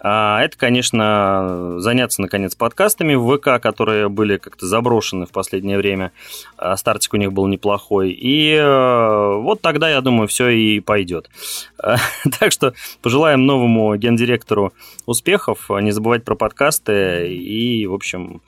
это, 0.00 0.56
конечно, 0.56 1.76
заняться, 1.78 2.20
наконец, 2.20 2.54
подкастами 2.54 3.14
в 3.14 3.36
ВК, 3.36 3.62
которые 3.62 4.08
были 4.08 4.36
как-то 4.36 4.66
заброшены 4.66 5.26
в 5.26 5.30
последнее 5.30 5.78
время. 5.78 6.12
А 6.56 6.76
стартик 6.76 7.14
у 7.14 7.16
них 7.16 7.32
был 7.32 7.46
неплохой. 7.46 8.10
И 8.10 8.54
э, 8.54 9.34
вот 9.36 9.62
тогда, 9.62 9.88
я 9.88 10.00
думаю, 10.00 10.28
все 10.28 10.48
и 10.48 10.80
пойдет. 10.80 11.30
Так 12.40 12.52
что 12.52 12.74
пожелаем 13.02 13.46
новому 13.46 13.96
гендиректору 13.96 14.72
успехов, 15.06 15.70
не 15.70 15.92
забывать 15.92 16.24
про 16.24 16.34
подкасты 16.34 17.32
и, 17.32 17.86
в 17.86 17.94
общем, 17.94 18.42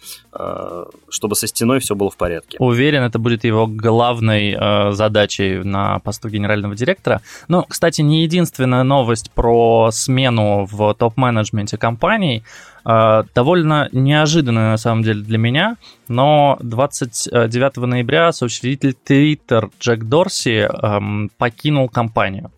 чтобы 1.09 1.35
со 1.35 1.47
стеной 1.47 1.81
все 1.81 1.95
было 1.95 2.11
в 2.11 2.17
порядке. 2.17 2.57
Уверен, 2.61 3.03
это 3.03 3.19
будет 3.19 3.45
его 3.45 3.67
главной 3.67 4.57
э, 4.59 4.93
задачей 4.93 5.59
на 5.65 5.99
посту 6.01 6.29
генерального 6.29 6.75
директора. 6.75 7.21
Ну, 7.49 7.65
кстати, 7.69 8.01
не 8.01 8.23
единственная 8.23 8.83
новость 8.83 9.31
про 9.31 9.91
смену 9.93 10.67
в 10.71 10.95
топ-менеджменте 10.95 11.49
менеджменте 11.49 11.77
компаний. 11.77 12.43
А, 12.85 13.25
довольно 13.35 13.89
неожиданно, 13.93 14.71
на 14.71 14.77
самом 14.77 15.03
деле, 15.03 15.23
для 15.23 15.39
меня, 15.39 15.77
но 16.09 16.57
29 16.61 17.77
ноября 17.77 18.33
соучредитель 18.33 18.97
Twitter 19.07 19.71
Джек 19.81 20.05
Дорси 20.05 20.69
эм, 20.71 21.31
покинул 21.37 21.89
компанию. 21.89 22.51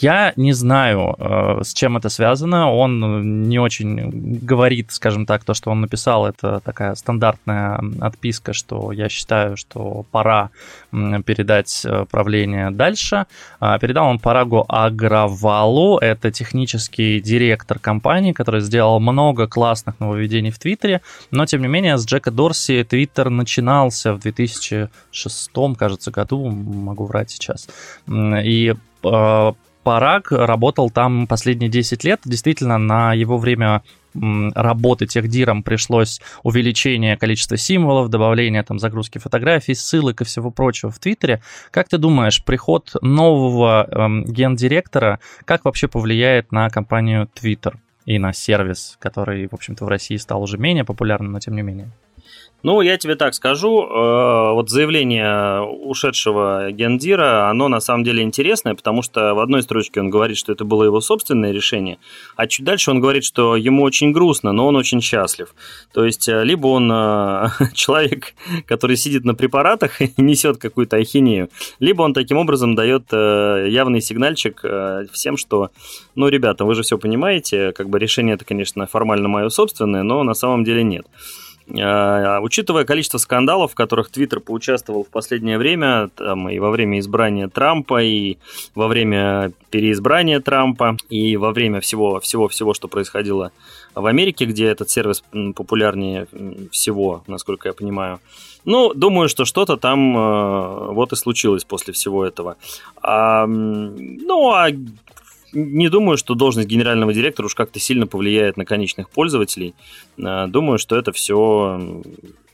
Я 0.00 0.32
не 0.36 0.52
знаю, 0.52 1.14
э, 1.18 1.60
с 1.62 1.72
чем 1.72 1.96
это 1.96 2.08
связано. 2.08 2.72
Он 2.72 3.48
не 3.48 3.60
очень 3.60 4.40
говорит, 4.42 4.90
скажем 4.90 5.24
так, 5.24 5.44
то, 5.44 5.54
что 5.54 5.70
он 5.70 5.80
написал, 5.80 6.26
это 6.26 6.60
такая 6.64 6.94
стандартная 6.96 7.80
отписка, 8.00 8.52
что 8.52 8.90
я 8.90 9.08
считаю, 9.08 9.56
что 9.56 10.04
пора 10.10 10.50
передать 10.90 11.82
э, 11.84 12.06
правление 12.10 12.70
дальше. 12.70 13.26
А, 13.60 13.78
передал 13.78 14.08
он 14.08 14.18
Парагу 14.18 14.64
Агравалу, 14.68 15.98
это 15.98 16.32
технический 16.32 17.20
директор 17.20 17.78
компании, 17.78 18.32
который 18.32 18.60
сделал 18.60 18.98
много 18.98 19.46
классных 19.46 20.00
нововведений 20.00 20.50
в 20.50 20.58
Твиттере, 20.58 21.02
но, 21.30 21.46
тем 21.46 21.62
не 21.62 21.68
менее, 21.68 21.98
с 21.98 22.06
Джека 22.06 22.30
Дорси 22.32 22.84
Твиттер 22.84 23.30
начинался 23.30 24.12
в 24.12 24.18
2006, 24.20 25.50
кажется, 25.78 26.10
году, 26.10 26.50
могу 26.50 27.06
врать 27.06 27.30
сейчас. 27.30 27.68
И 28.08 28.74
э, 29.04 29.52
Параг 29.84 30.32
работал 30.32 30.90
там 30.90 31.26
последние 31.26 31.70
10 31.70 32.02
лет. 32.04 32.20
Действительно, 32.24 32.78
на 32.78 33.12
его 33.12 33.38
время 33.38 33.82
работы 34.14 35.06
техдиром 35.06 35.62
пришлось 35.62 36.20
увеличение 36.42 37.16
количества 37.16 37.56
символов, 37.56 38.08
добавление 38.08 38.62
там 38.62 38.78
загрузки 38.78 39.18
фотографий, 39.18 39.74
ссылок 39.74 40.20
и 40.20 40.24
всего 40.24 40.50
прочего 40.50 40.90
в 40.90 40.98
Твиттере. 40.98 41.42
Как 41.70 41.88
ты 41.88 41.98
думаешь, 41.98 42.42
приход 42.44 42.92
нового 43.02 43.86
эм, 43.90 44.24
гендиректора, 44.24 45.20
как 45.44 45.64
вообще 45.64 45.88
повлияет 45.88 46.52
на 46.52 46.70
компанию 46.70 47.28
Twitter 47.34 47.74
и 48.06 48.18
на 48.18 48.32
сервис, 48.32 48.96
который, 49.00 49.48
в 49.48 49.54
общем-то, 49.54 49.84
в 49.84 49.88
России 49.88 50.16
стал 50.16 50.42
уже 50.42 50.58
менее 50.58 50.84
популярным, 50.84 51.32
но 51.32 51.40
тем 51.40 51.56
не 51.56 51.62
менее? 51.62 51.90
Ну, 52.64 52.80
я 52.80 52.96
тебе 52.96 53.14
так 53.14 53.34
скажу, 53.34 53.82
э, 53.82 54.52
вот 54.54 54.70
заявление 54.70 55.60
ушедшего 55.60 56.72
Гендира, 56.72 57.50
оно 57.50 57.68
на 57.68 57.78
самом 57.78 58.04
деле 58.04 58.22
интересное, 58.22 58.74
потому 58.74 59.02
что 59.02 59.34
в 59.34 59.40
одной 59.40 59.62
строчке 59.62 60.00
он 60.00 60.08
говорит, 60.08 60.38
что 60.38 60.50
это 60.50 60.64
было 60.64 60.84
его 60.84 61.02
собственное 61.02 61.52
решение, 61.52 61.98
а 62.36 62.46
чуть 62.46 62.64
дальше 62.64 62.90
он 62.90 63.00
говорит, 63.00 63.22
что 63.22 63.54
ему 63.54 63.82
очень 63.82 64.12
грустно, 64.12 64.52
но 64.52 64.66
он 64.66 64.76
очень 64.76 65.02
счастлив. 65.02 65.54
То 65.92 66.06
есть, 66.06 66.26
э, 66.26 66.42
либо 66.42 66.68
он 66.68 66.90
э, 66.90 67.48
человек, 67.74 68.32
который 68.64 68.96
сидит 68.96 69.26
на 69.26 69.34
препаратах 69.34 70.00
и 70.00 70.14
несет 70.16 70.56
какую-то 70.56 70.96
ахинею, 70.96 71.50
либо 71.80 72.00
он 72.00 72.14
таким 72.14 72.38
образом 72.38 72.74
дает 72.74 73.12
явный 73.12 74.00
сигнальчик 74.00 74.64
всем, 75.12 75.36
что, 75.36 75.68
ну, 76.14 76.28
ребята, 76.28 76.64
вы 76.64 76.74
же 76.74 76.82
все 76.82 76.96
понимаете, 76.96 77.72
как 77.72 77.90
бы 77.90 77.98
решение 77.98 78.36
это, 78.36 78.46
конечно, 78.46 78.86
формально 78.86 79.28
мое 79.28 79.50
собственное, 79.50 80.02
но 80.02 80.22
на 80.22 80.32
самом 80.32 80.64
деле 80.64 80.82
нет. 80.82 81.04
А, 81.80 82.40
учитывая 82.40 82.84
количество 82.84 83.18
скандалов, 83.18 83.72
в 83.72 83.74
которых 83.74 84.10
Твиттер 84.10 84.40
поучаствовал 84.40 85.04
в 85.04 85.08
последнее 85.08 85.58
время, 85.58 86.08
там, 86.14 86.48
и 86.48 86.58
во 86.58 86.70
время 86.70 86.98
избрания 86.98 87.48
Трампа, 87.48 88.02
и 88.02 88.36
во 88.74 88.88
время 88.88 89.52
переизбрания 89.70 90.40
Трампа, 90.40 90.96
и 91.08 91.36
во 91.36 91.52
время 91.52 91.80
всего-всего-всего, 91.80 92.74
что 92.74 92.88
происходило 92.88 93.52
в 93.94 94.04
Америке, 94.06 94.44
где 94.44 94.66
этот 94.66 94.90
сервис 94.90 95.24
популярнее 95.54 96.26
всего, 96.70 97.22
насколько 97.26 97.68
я 97.68 97.72
понимаю. 97.72 98.20
Ну, 98.64 98.94
думаю, 98.94 99.28
что 99.28 99.44
что-то 99.44 99.76
там 99.76 100.16
э, 100.16 100.92
вот 100.92 101.12
и 101.12 101.16
случилось 101.16 101.64
после 101.64 101.92
всего 101.92 102.24
этого. 102.24 102.56
А, 103.02 103.46
ну, 103.46 104.52
а 104.52 104.68
не 105.54 105.88
думаю, 105.88 106.18
что 106.18 106.34
должность 106.34 106.68
генерального 106.68 107.12
директора 107.12 107.46
уж 107.46 107.54
как-то 107.54 107.78
сильно 107.80 108.06
повлияет 108.06 108.56
на 108.56 108.64
конечных 108.64 109.08
пользователей. 109.08 109.74
А, 110.22 110.46
думаю, 110.46 110.78
что 110.78 110.96
это 110.96 111.12
все 111.12 112.02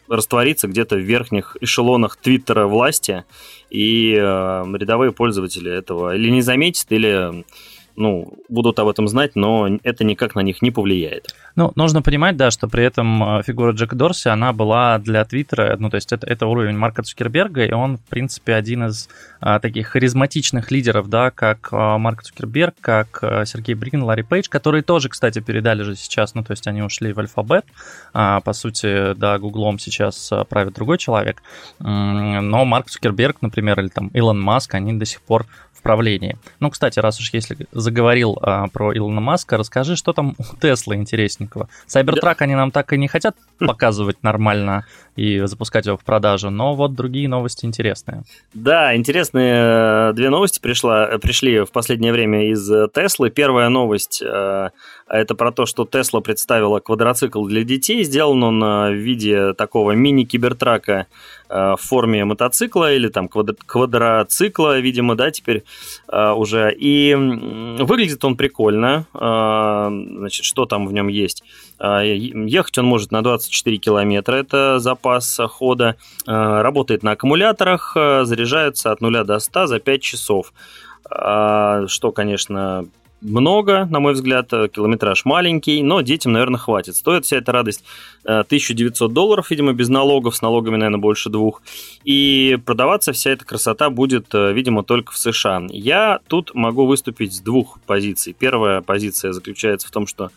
растворится 0.08 0.66
где-то 0.66 0.96
в 0.96 1.00
верхних 1.00 1.56
эшелонах 1.60 2.16
Твиттера 2.16 2.66
власти, 2.66 3.24
и 3.70 4.12
э, 4.12 4.18
рядовые 4.18 5.12
пользователи 5.12 5.70
этого 5.70 6.16
или 6.16 6.30
не 6.30 6.42
заметят, 6.42 6.86
или 6.90 7.44
ну, 7.96 8.32
будут 8.48 8.78
об 8.78 8.88
этом 8.88 9.08
знать, 9.08 9.36
но 9.36 9.68
это 9.82 10.04
никак 10.04 10.34
на 10.34 10.40
них 10.40 10.62
не 10.62 10.70
повлияет. 10.70 11.34
Ну, 11.56 11.72
нужно 11.74 12.02
понимать, 12.02 12.36
да, 12.36 12.50
что 12.50 12.68
при 12.68 12.84
этом 12.84 13.38
э, 13.38 13.42
фигура 13.42 13.72
Джека 13.72 13.96
Дорси, 13.96 14.28
она 14.28 14.52
была 14.52 14.98
для 14.98 15.24
Твиттера, 15.24 15.76
ну, 15.78 15.90
то 15.90 15.96
есть 15.96 16.12
это, 16.12 16.26
это 16.26 16.46
уровень 16.46 16.76
Марка 16.76 17.02
Цукерберга, 17.02 17.64
и 17.64 17.72
он, 17.72 17.98
в 17.98 18.02
принципе, 18.02 18.54
один 18.54 18.86
из 18.86 19.08
а, 19.40 19.58
таких 19.58 19.88
харизматичных 19.88 20.70
лидеров, 20.70 21.08
да, 21.08 21.30
как 21.30 21.68
а, 21.72 21.98
Марк 21.98 22.22
Цукерберг, 22.22 22.74
как 22.80 23.18
а, 23.22 23.44
Сергей 23.44 23.74
Брин, 23.74 24.02
Ларри 24.02 24.22
Пейдж, 24.22 24.48
которые 24.48 24.82
тоже, 24.82 25.08
кстати, 25.08 25.40
передали 25.40 25.82
же 25.82 25.96
сейчас, 25.96 26.34
ну, 26.34 26.44
то 26.44 26.52
есть 26.52 26.66
они 26.66 26.82
ушли 26.82 27.12
в 27.12 27.18
Альфабет, 27.18 27.66
а, 28.12 28.40
по 28.40 28.52
сути, 28.52 29.14
да, 29.14 29.38
Гуглом 29.38 29.78
сейчас 29.78 30.32
правит 30.48 30.74
другой 30.74 30.98
человек, 30.98 31.42
но 31.78 32.64
Марк 32.64 32.88
Цукерберг, 32.90 33.42
например, 33.42 33.80
или 33.80 33.88
там 33.88 34.08
Илон 34.08 34.40
Маск, 34.40 34.74
они 34.74 34.92
до 34.92 35.04
сих 35.04 35.20
пор 35.20 35.46
в 35.80 35.82
правлении. 35.82 36.36
Ну, 36.60 36.70
кстати, 36.70 36.98
раз 37.00 37.18
уж 37.20 37.32
если 37.32 37.56
заговорил 37.72 38.38
а, 38.42 38.68
про 38.68 38.96
Илона 38.96 39.20
Маска, 39.20 39.56
расскажи, 39.56 39.96
что 39.96 40.12
там 40.12 40.34
у 40.38 40.56
Тесла 40.60 40.94
интересненького. 40.94 41.68
Сайбертрак 41.86 42.38
да. 42.38 42.44
они 42.44 42.54
нам 42.54 42.70
так 42.70 42.92
и 42.92 42.98
не 42.98 43.08
хотят 43.08 43.34
показывать 43.58 44.22
нормально 44.22 44.84
и 45.16 45.40
запускать 45.40 45.86
его 45.86 45.96
в 45.96 46.04
продажу, 46.04 46.50
но 46.50 46.74
вот 46.74 46.94
другие 46.94 47.28
новости 47.28 47.64
интересные. 47.64 48.22
Да, 48.54 48.94
интересные 48.94 50.10
э, 50.10 50.12
две 50.14 50.30
новости 50.30 50.60
пришла, 50.60 51.08
э, 51.08 51.18
пришли 51.18 51.60
в 51.60 51.72
последнее 51.72 52.12
время 52.12 52.50
из 52.50 52.70
э, 52.70 52.88
Теслы. 52.94 53.30
Первая 53.30 53.68
новость 53.68 54.22
это 55.10 55.34
про 55.34 55.52
то, 55.52 55.66
что 55.66 55.84
Тесла 55.84 56.20
представила 56.20 56.78
квадроцикл 56.78 57.44
для 57.46 57.64
детей. 57.64 58.04
Сделан 58.04 58.42
он 58.42 58.60
в 58.60 58.94
виде 58.94 59.52
такого 59.54 59.92
мини-кибертрака 59.92 61.06
в 61.48 61.78
форме 61.80 62.24
мотоцикла 62.24 62.94
или 62.94 63.08
там 63.08 63.28
квадроцикла, 63.28 64.78
видимо, 64.78 65.16
да, 65.16 65.30
теперь 65.30 65.64
уже. 66.08 66.72
И 66.78 67.14
выглядит 67.14 68.24
он 68.24 68.36
прикольно. 68.36 69.06
Значит, 69.12 70.44
что 70.44 70.64
там 70.64 70.86
в 70.86 70.92
нем 70.92 71.08
есть? 71.08 71.42
Ехать 71.80 72.78
он 72.78 72.86
может 72.86 73.10
на 73.10 73.22
24 73.22 73.76
километра, 73.78 74.36
это 74.36 74.78
запас 74.78 75.40
хода. 75.48 75.96
Работает 76.26 77.02
на 77.02 77.12
аккумуляторах, 77.12 77.94
заряжается 77.94 78.92
от 78.92 79.00
0 79.00 79.24
до 79.24 79.38
100 79.40 79.66
за 79.66 79.80
5 79.80 80.02
часов. 80.02 80.52
Что, 81.04 82.12
конечно, 82.14 82.86
много, 83.20 83.86
на 83.86 84.00
мой 84.00 84.14
взгляд, 84.14 84.50
километраж 84.50 85.24
маленький, 85.24 85.82
но 85.82 86.00
детям, 86.00 86.32
наверное, 86.32 86.58
хватит. 86.58 86.96
Стоит 86.96 87.24
вся 87.24 87.38
эта 87.38 87.52
радость 87.52 87.84
1900 88.24 89.12
долларов, 89.12 89.50
видимо, 89.50 89.72
без 89.72 89.88
налогов, 89.88 90.36
с 90.36 90.42
налогами, 90.42 90.76
наверное, 90.76 91.00
больше 91.00 91.30
двух. 91.30 91.62
И 92.04 92.58
продаваться 92.64 93.12
вся 93.12 93.30
эта 93.30 93.44
красота 93.44 93.90
будет, 93.90 94.32
видимо, 94.32 94.82
только 94.84 95.12
в 95.12 95.18
США. 95.18 95.62
Я 95.70 96.20
тут 96.28 96.54
могу 96.54 96.86
выступить 96.86 97.34
с 97.34 97.40
двух 97.40 97.78
позиций. 97.86 98.34
Первая 98.38 98.80
позиция 98.80 99.32
заключается 99.32 99.88
в 99.88 99.90
том, 99.90 100.06
что 100.06 100.30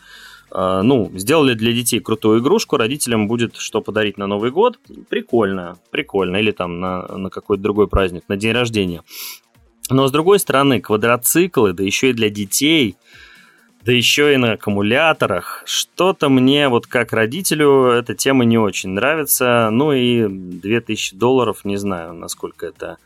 ну, 0.54 1.12
сделали 1.16 1.56
для 1.56 1.74
детей 1.74 2.00
крутую 2.00 2.40
игрушку, 2.40 2.78
родителям 2.78 3.28
будет 3.28 3.56
что 3.56 3.82
подарить 3.82 4.18
на 4.18 4.28
Новый 4.28 4.52
год. 4.52 4.80
Прикольно, 5.10 5.78
прикольно. 5.90 6.38
Или 6.38 6.52
там 6.52 6.80
на, 6.80 7.08
на 7.08 7.30
какой-то 7.30 7.64
другой 7.64 7.88
праздник, 7.88 8.24
на 8.28 8.38
день 8.38 8.52
рождения. 8.52 9.02
Но 9.90 10.08
с 10.08 10.12
другой 10.12 10.40
стороны, 10.40 10.80
квадроциклы, 10.80 11.74
да 11.74 11.84
еще 11.84 12.12
и 12.12 12.14
для 12.14 12.30
детей, 12.30 12.96
да 13.86 13.92
еще 13.92 14.34
и 14.34 14.38
на 14.38 14.54
аккумуляторах. 14.54 15.64
Что-то 15.66 16.30
мне, 16.30 16.70
вот 16.70 16.88
как 16.88 17.12
родителю, 17.12 17.88
эта 17.88 18.16
тема 18.16 18.46
не 18.46 18.58
очень 18.58 18.92
нравится. 18.92 19.70
Ну 19.72 19.92
и 19.92 20.26
2000 20.28 21.16
долларов, 21.16 21.66
не 21.66 21.76
знаю, 21.78 22.14
насколько 22.14 22.66
это 22.66 22.98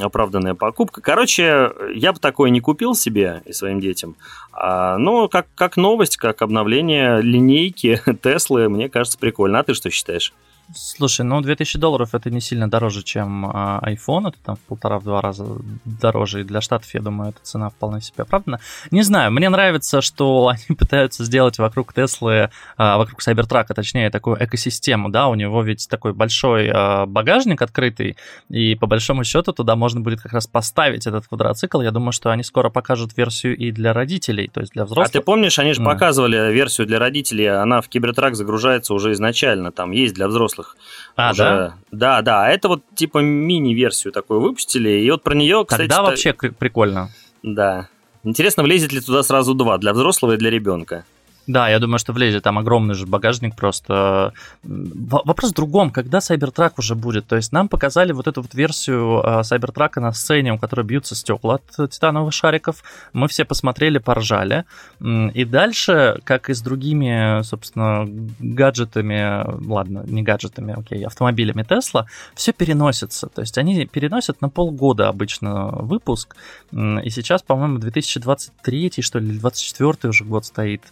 оправданная 0.00 0.54
покупка. 0.54 1.00
Короче, 1.00 1.72
я 1.94 2.12
бы 2.12 2.18
такое 2.18 2.50
не 2.50 2.60
купил 2.60 2.94
себе 2.94 3.42
и 3.46 3.52
своим 3.52 3.80
детям. 3.80 4.16
А, 4.52 4.96
но 4.98 5.28
как, 5.28 5.46
как 5.54 5.76
новость, 5.76 6.16
как 6.16 6.42
обновление 6.42 7.20
линейки 7.20 8.00
Теслы, 8.22 8.68
мне 8.68 8.88
кажется, 8.88 9.18
прикольно. 9.18 9.60
А 9.60 9.64
ты 9.64 9.74
что 9.74 9.90
считаешь? 9.90 10.32
Слушай, 10.74 11.22
ну 11.22 11.40
2000 11.40 11.78
долларов 11.78 12.14
это 12.14 12.28
не 12.28 12.40
сильно 12.40 12.68
дороже, 12.68 13.04
чем 13.04 13.46
а, 13.46 13.80
iPhone, 13.84 14.28
это 14.28 14.38
там 14.44 14.56
в 14.56 14.60
полтора-два 14.60 15.20
раза 15.20 15.46
дороже, 15.84 16.40
и 16.40 16.44
для 16.44 16.60
Штатов, 16.60 16.92
я 16.92 17.00
думаю, 17.00 17.30
эта 17.30 17.38
цена 17.42 17.70
вполне 17.70 18.00
себе 18.00 18.22
оправдана. 18.22 18.58
Не 18.90 19.02
знаю, 19.02 19.30
мне 19.30 19.48
нравится, 19.48 20.00
что 20.00 20.48
они 20.52 20.76
пытаются 20.76 21.24
сделать 21.24 21.58
вокруг 21.58 21.92
Теслы, 21.92 22.50
а, 22.76 22.98
вокруг 22.98 23.22
Cybertruck, 23.22 23.66
точнее, 23.74 24.10
такую 24.10 24.42
экосистему, 24.44 25.08
да, 25.08 25.28
у 25.28 25.36
него 25.36 25.62
ведь 25.62 25.88
такой 25.88 26.12
большой 26.12 26.68
а, 26.72 27.06
багажник 27.06 27.62
открытый, 27.62 28.16
и 28.48 28.74
по 28.74 28.88
большому 28.88 29.22
счету 29.22 29.52
туда 29.52 29.76
можно 29.76 30.00
будет 30.00 30.20
как 30.20 30.32
раз 30.32 30.48
поставить 30.48 31.06
этот 31.06 31.28
квадроцикл. 31.28 31.80
Я 31.80 31.92
думаю, 31.92 32.10
что 32.10 32.30
они 32.30 32.42
скоро 32.42 32.70
покажут 32.70 33.16
версию 33.16 33.56
и 33.56 33.70
для 33.70 33.92
родителей, 33.92 34.48
то 34.52 34.60
есть 34.60 34.72
для 34.72 34.84
взрослых. 34.84 35.08
А 35.08 35.12
ты 35.12 35.20
помнишь, 35.20 35.60
они 35.60 35.74
же 35.74 35.82
mm. 35.82 35.84
показывали 35.84 36.52
версию 36.52 36.88
для 36.88 36.98
родителей, 36.98 37.46
она 37.46 37.80
в 37.80 37.88
Кибертрак 37.88 38.34
загружается 38.34 38.94
уже 38.94 39.12
изначально, 39.12 39.70
там 39.70 39.92
есть 39.92 40.14
для 40.14 40.26
взрослых 40.26 40.55
взрослых. 40.56 40.76
А, 41.16 41.30
уже... 41.32 41.42
да? 41.42 41.74
Да, 41.92 42.22
да. 42.22 42.50
Это 42.50 42.68
вот 42.68 42.82
типа 42.94 43.18
мини-версию 43.18 44.12
такую 44.12 44.40
выпустили, 44.40 44.90
и 44.90 45.10
вот 45.10 45.22
про 45.22 45.34
нее, 45.34 45.64
кстати... 45.66 45.88
Тогда 45.88 46.02
вообще 46.02 46.32
прикольно. 46.32 47.10
Да. 47.42 47.88
Интересно, 48.24 48.62
влезет 48.62 48.92
ли 48.92 49.00
туда 49.00 49.22
сразу 49.22 49.54
два, 49.54 49.78
для 49.78 49.92
взрослого 49.92 50.32
и 50.32 50.36
для 50.36 50.50
ребенка. 50.50 51.04
Да, 51.46 51.68
я 51.68 51.78
думаю, 51.78 51.98
что 51.98 52.12
влезет. 52.12 52.42
Там 52.42 52.58
огромный 52.58 52.94
же 52.94 53.06
багажник 53.06 53.54
просто. 53.54 54.32
Вопрос 54.64 55.50
в 55.52 55.54
другом, 55.54 55.90
когда 55.90 56.18
Cybertruck 56.18 56.72
уже 56.78 56.94
будет? 56.94 57.26
То 57.26 57.36
есть 57.36 57.52
нам 57.52 57.68
показали 57.68 58.12
вот 58.12 58.26
эту 58.26 58.42
вот 58.42 58.54
версию 58.54 59.20
а, 59.24 59.40
Cybertruck 59.42 60.00
на 60.00 60.12
сцене, 60.12 60.52
у 60.52 60.58
которой 60.58 60.84
бьются 60.84 61.14
стекла 61.14 61.56
от 61.56 61.90
титановых 61.90 62.32
шариков. 62.32 62.82
Мы 63.12 63.28
все 63.28 63.44
посмотрели, 63.44 63.98
поржали. 63.98 64.64
И 65.00 65.44
дальше, 65.44 66.20
как 66.24 66.50
и 66.50 66.54
с 66.54 66.60
другими, 66.60 67.42
собственно, 67.42 68.06
гаджетами, 68.40 69.44
ладно, 69.68 70.02
не 70.06 70.22
гаджетами, 70.22 70.74
окей, 70.76 71.04
автомобилями 71.06 71.62
Tesla, 71.62 72.06
все 72.34 72.52
переносится. 72.52 73.28
То 73.28 73.42
есть 73.42 73.56
они 73.56 73.86
переносят 73.86 74.40
на 74.40 74.48
полгода 74.48 75.08
обычно 75.08 75.68
выпуск. 75.68 76.34
И 76.72 77.10
сейчас, 77.10 77.42
по-моему, 77.42 77.78
2023, 77.78 78.92
что 79.00 79.20
ли, 79.20 79.38
2024 79.38 80.10
уже 80.10 80.24
год 80.24 80.44
стоит 80.44 80.82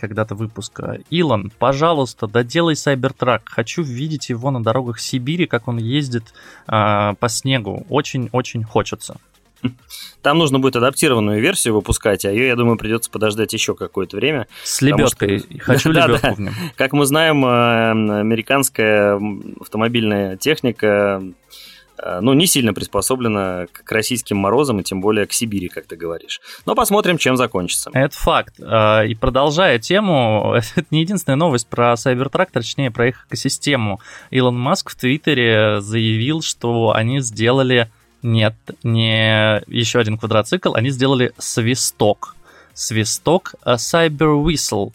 когда-то 0.00 0.34
выпуска. 0.34 0.98
Илон, 1.10 1.52
пожалуйста, 1.58 2.26
доделай 2.26 2.74
Cybertruck. 2.74 3.42
Хочу 3.44 3.82
видеть 3.82 4.30
его 4.30 4.50
на 4.50 4.62
дорогах 4.62 5.00
Сибири, 5.00 5.46
как 5.46 5.68
он 5.68 5.78
ездит 5.78 6.34
э, 6.66 7.14
по 7.18 7.28
снегу. 7.28 7.86
Очень-очень 7.88 8.64
хочется. 8.64 9.16
Там 10.22 10.38
нужно 10.38 10.58
будет 10.58 10.76
адаптированную 10.76 11.40
версию 11.40 11.74
выпускать, 11.74 12.24
а 12.24 12.30
ее, 12.30 12.46
я 12.46 12.56
думаю, 12.56 12.76
придется 12.76 13.10
подождать 13.10 13.52
еще 13.52 13.74
какое-то 13.74 14.16
время. 14.16 14.46
С 14.62 14.82
лебедкой. 14.82 15.38
Что... 15.38 15.58
Хочу 15.60 15.92
да, 15.94 16.06
лебедку 16.06 16.26
да. 16.28 16.34
в 16.34 16.38
нем. 16.38 16.54
Как 16.76 16.92
мы 16.92 17.06
знаем, 17.06 17.44
э, 17.44 18.20
американская 18.20 19.20
автомобильная 19.60 20.36
техника 20.36 21.22
ну, 22.20 22.32
не 22.32 22.46
сильно 22.46 22.72
приспособлена 22.72 23.66
к 23.72 23.90
российским 23.92 24.36
морозам 24.36 24.80
и 24.80 24.82
тем 24.82 25.00
более 25.00 25.26
к 25.26 25.32
Сибири, 25.32 25.68
как 25.68 25.86
ты 25.86 25.96
говоришь. 25.96 26.40
Но 26.66 26.74
посмотрим, 26.74 27.18
чем 27.18 27.36
закончится. 27.36 27.90
Это 27.92 28.16
факт. 28.16 28.54
Э, 28.58 29.06
и 29.06 29.14
продолжая 29.14 29.78
тему, 29.78 30.54
это 30.76 30.86
не 30.90 31.00
единственная 31.00 31.36
новость 31.36 31.66
про 31.66 31.94
Cybertruck, 31.94 32.48
точнее, 32.52 32.90
про 32.90 33.08
их 33.08 33.26
экосистему. 33.28 34.00
Илон 34.30 34.58
Маск 34.58 34.90
в 34.90 34.96
Твиттере 34.96 35.80
заявил, 35.80 36.42
что 36.42 36.92
они 36.92 37.20
сделали... 37.20 37.90
Нет, 38.22 38.54
не 38.82 39.62
еще 39.66 39.98
один 39.98 40.18
квадроцикл, 40.18 40.74
они 40.74 40.90
сделали 40.90 41.32
свисток 41.38 42.36
свисток 42.74 43.54
э, 43.64 43.74
Cyber 43.74 44.42
Whistle. 44.44 44.92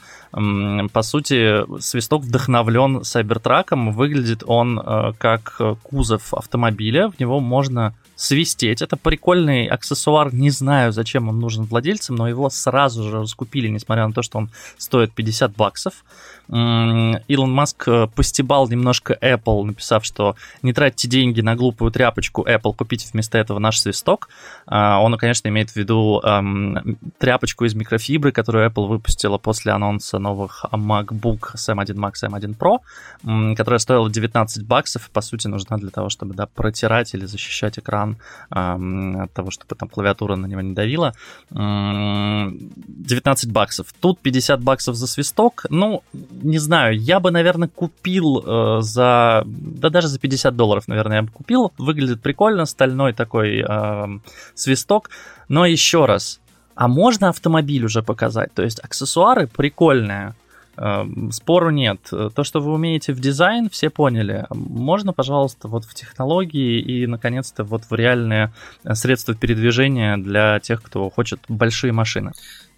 По 0.92 1.02
сути, 1.02 1.64
свисток 1.80 2.24
вдохновлен 2.24 2.98
Cybertruck. 2.98 3.92
Выглядит 3.92 4.44
он 4.46 4.80
э, 4.80 5.14
как 5.18 5.62
кузов 5.84 6.34
автомобиля. 6.34 7.10
В 7.10 7.18
него 7.20 7.40
можно 7.40 7.94
свистеть. 8.16 8.82
Это 8.82 8.98
прикольный 8.98 9.68
аксессуар. 9.68 10.34
Не 10.34 10.50
знаю, 10.50 10.92
зачем 10.92 11.30
он 11.30 11.40
нужен 11.40 11.66
владельцам, 11.66 12.16
но 12.16 12.28
его 12.28 12.50
сразу 12.50 13.04
же 13.04 13.22
раскупили, 13.22 13.68
несмотря 13.68 14.08
на 14.08 14.14
то, 14.14 14.22
что 14.22 14.38
он 14.38 14.50
стоит 14.78 15.12
50 15.14 15.56
баксов. 15.56 16.06
Илон 16.48 17.52
Маск 17.52 17.88
э, 17.88 18.08
постебал 18.14 18.68
немножко 18.70 19.18
Apple, 19.20 19.64
написав, 19.64 20.06
что 20.06 20.36
не 20.62 20.74
тратьте 20.74 21.08
деньги 21.08 21.42
на 21.42 21.56
глупую 21.56 21.90
тряпочку 21.90 22.44
Apple, 22.44 22.76
купите 22.76 23.08
вместо 23.12 23.40
этого 23.40 23.58
наш 23.58 23.80
свисток. 23.80 24.30
А, 24.68 25.00
он, 25.02 25.18
конечно, 25.18 25.48
имеет 25.48 25.72
в 25.72 25.76
виду 25.76 26.22
эм, 26.24 26.98
тряпочку 27.18 27.66
из 27.66 27.74
микрофибры, 27.74 28.32
которую 28.32 28.70
Apple 28.70 28.86
выпустила 28.86 29.40
после 29.40 29.72
анонса 29.72 30.20
новых 30.20 30.66
MacBook 30.72 31.56
с 31.56 31.68
M1 31.68 31.96
Max 31.96 32.14
и 32.22 32.28
M1 32.28 32.56
Pro, 32.56 33.56
которая 33.56 33.80
стоила 33.80 34.10
19 34.10 34.66
баксов, 34.66 35.10
по 35.10 35.22
сути, 35.22 35.48
нужна 35.48 35.78
для 35.78 35.90
того, 35.90 36.10
чтобы 36.10 36.36
да, 36.36 36.46
протирать 36.46 37.16
или 37.16 37.26
защищать 37.26 37.80
экран 37.80 38.05
эм, 38.52 39.22
от 39.22 39.34
того, 39.34 39.52
чтобы 39.52 39.76
там 39.76 39.90
клавиатура 39.90 40.36
на 40.36 40.48
него 40.48 40.62
не 40.62 40.74
давила. 40.74 41.14
19 41.52 43.52
баксов. 43.52 43.94
Тут 44.00 44.20
50 44.20 44.64
баксов 44.64 44.96
за 44.96 45.08
свисток. 45.08 45.66
Ну, 45.70 46.04
не 46.44 46.60
знаю, 46.60 46.98
я 46.98 47.20
бы, 47.20 47.32
наверное, 47.32 47.68
купил 47.68 48.44
э, 48.46 48.82
за, 48.82 49.44
да 49.46 49.90
даже 49.90 50.08
за 50.08 50.20
50 50.20 50.56
долларов, 50.56 50.88
наверное, 50.88 51.18
я 51.18 51.24
бы 51.24 51.32
купил. 51.32 51.74
Выглядит 51.78 52.22
прикольно, 52.22 52.66
стальной 52.66 53.14
такой 53.14 53.66
свисток. 54.54 55.10
Но 55.48 55.66
еще 55.66 56.06
раз, 56.06 56.40
а 56.76 56.88
можно 56.88 57.30
автомобиль 57.30 57.86
уже 57.86 58.04
показать. 58.04 58.54
То 58.54 58.64
есть 58.64 58.80
аксессуары 58.84 59.48
прикольные, 59.48 60.36
спору 61.32 61.70
нет. 61.70 62.00
То, 62.10 62.44
что 62.44 62.60
вы 62.60 62.74
умеете 62.74 63.14
в 63.14 63.20
дизайн, 63.20 63.70
все 63.70 63.90
поняли. 63.90 64.46
Можно, 64.50 65.14
пожалуйста, 65.14 65.68
вот 65.68 65.86
в 65.86 65.94
технологии 65.94 66.80
и, 66.80 67.08
наконец-то, 67.08 67.64
вот 67.64 67.84
в 67.90 67.94
реальные 67.94 68.54
средства 68.94 69.34
передвижения 69.36 70.18
для 70.18 70.60
тех, 70.60 70.82
кто 70.82 71.10
хочет 71.10 71.40
большие 71.48 71.94
машины. 71.94 72.32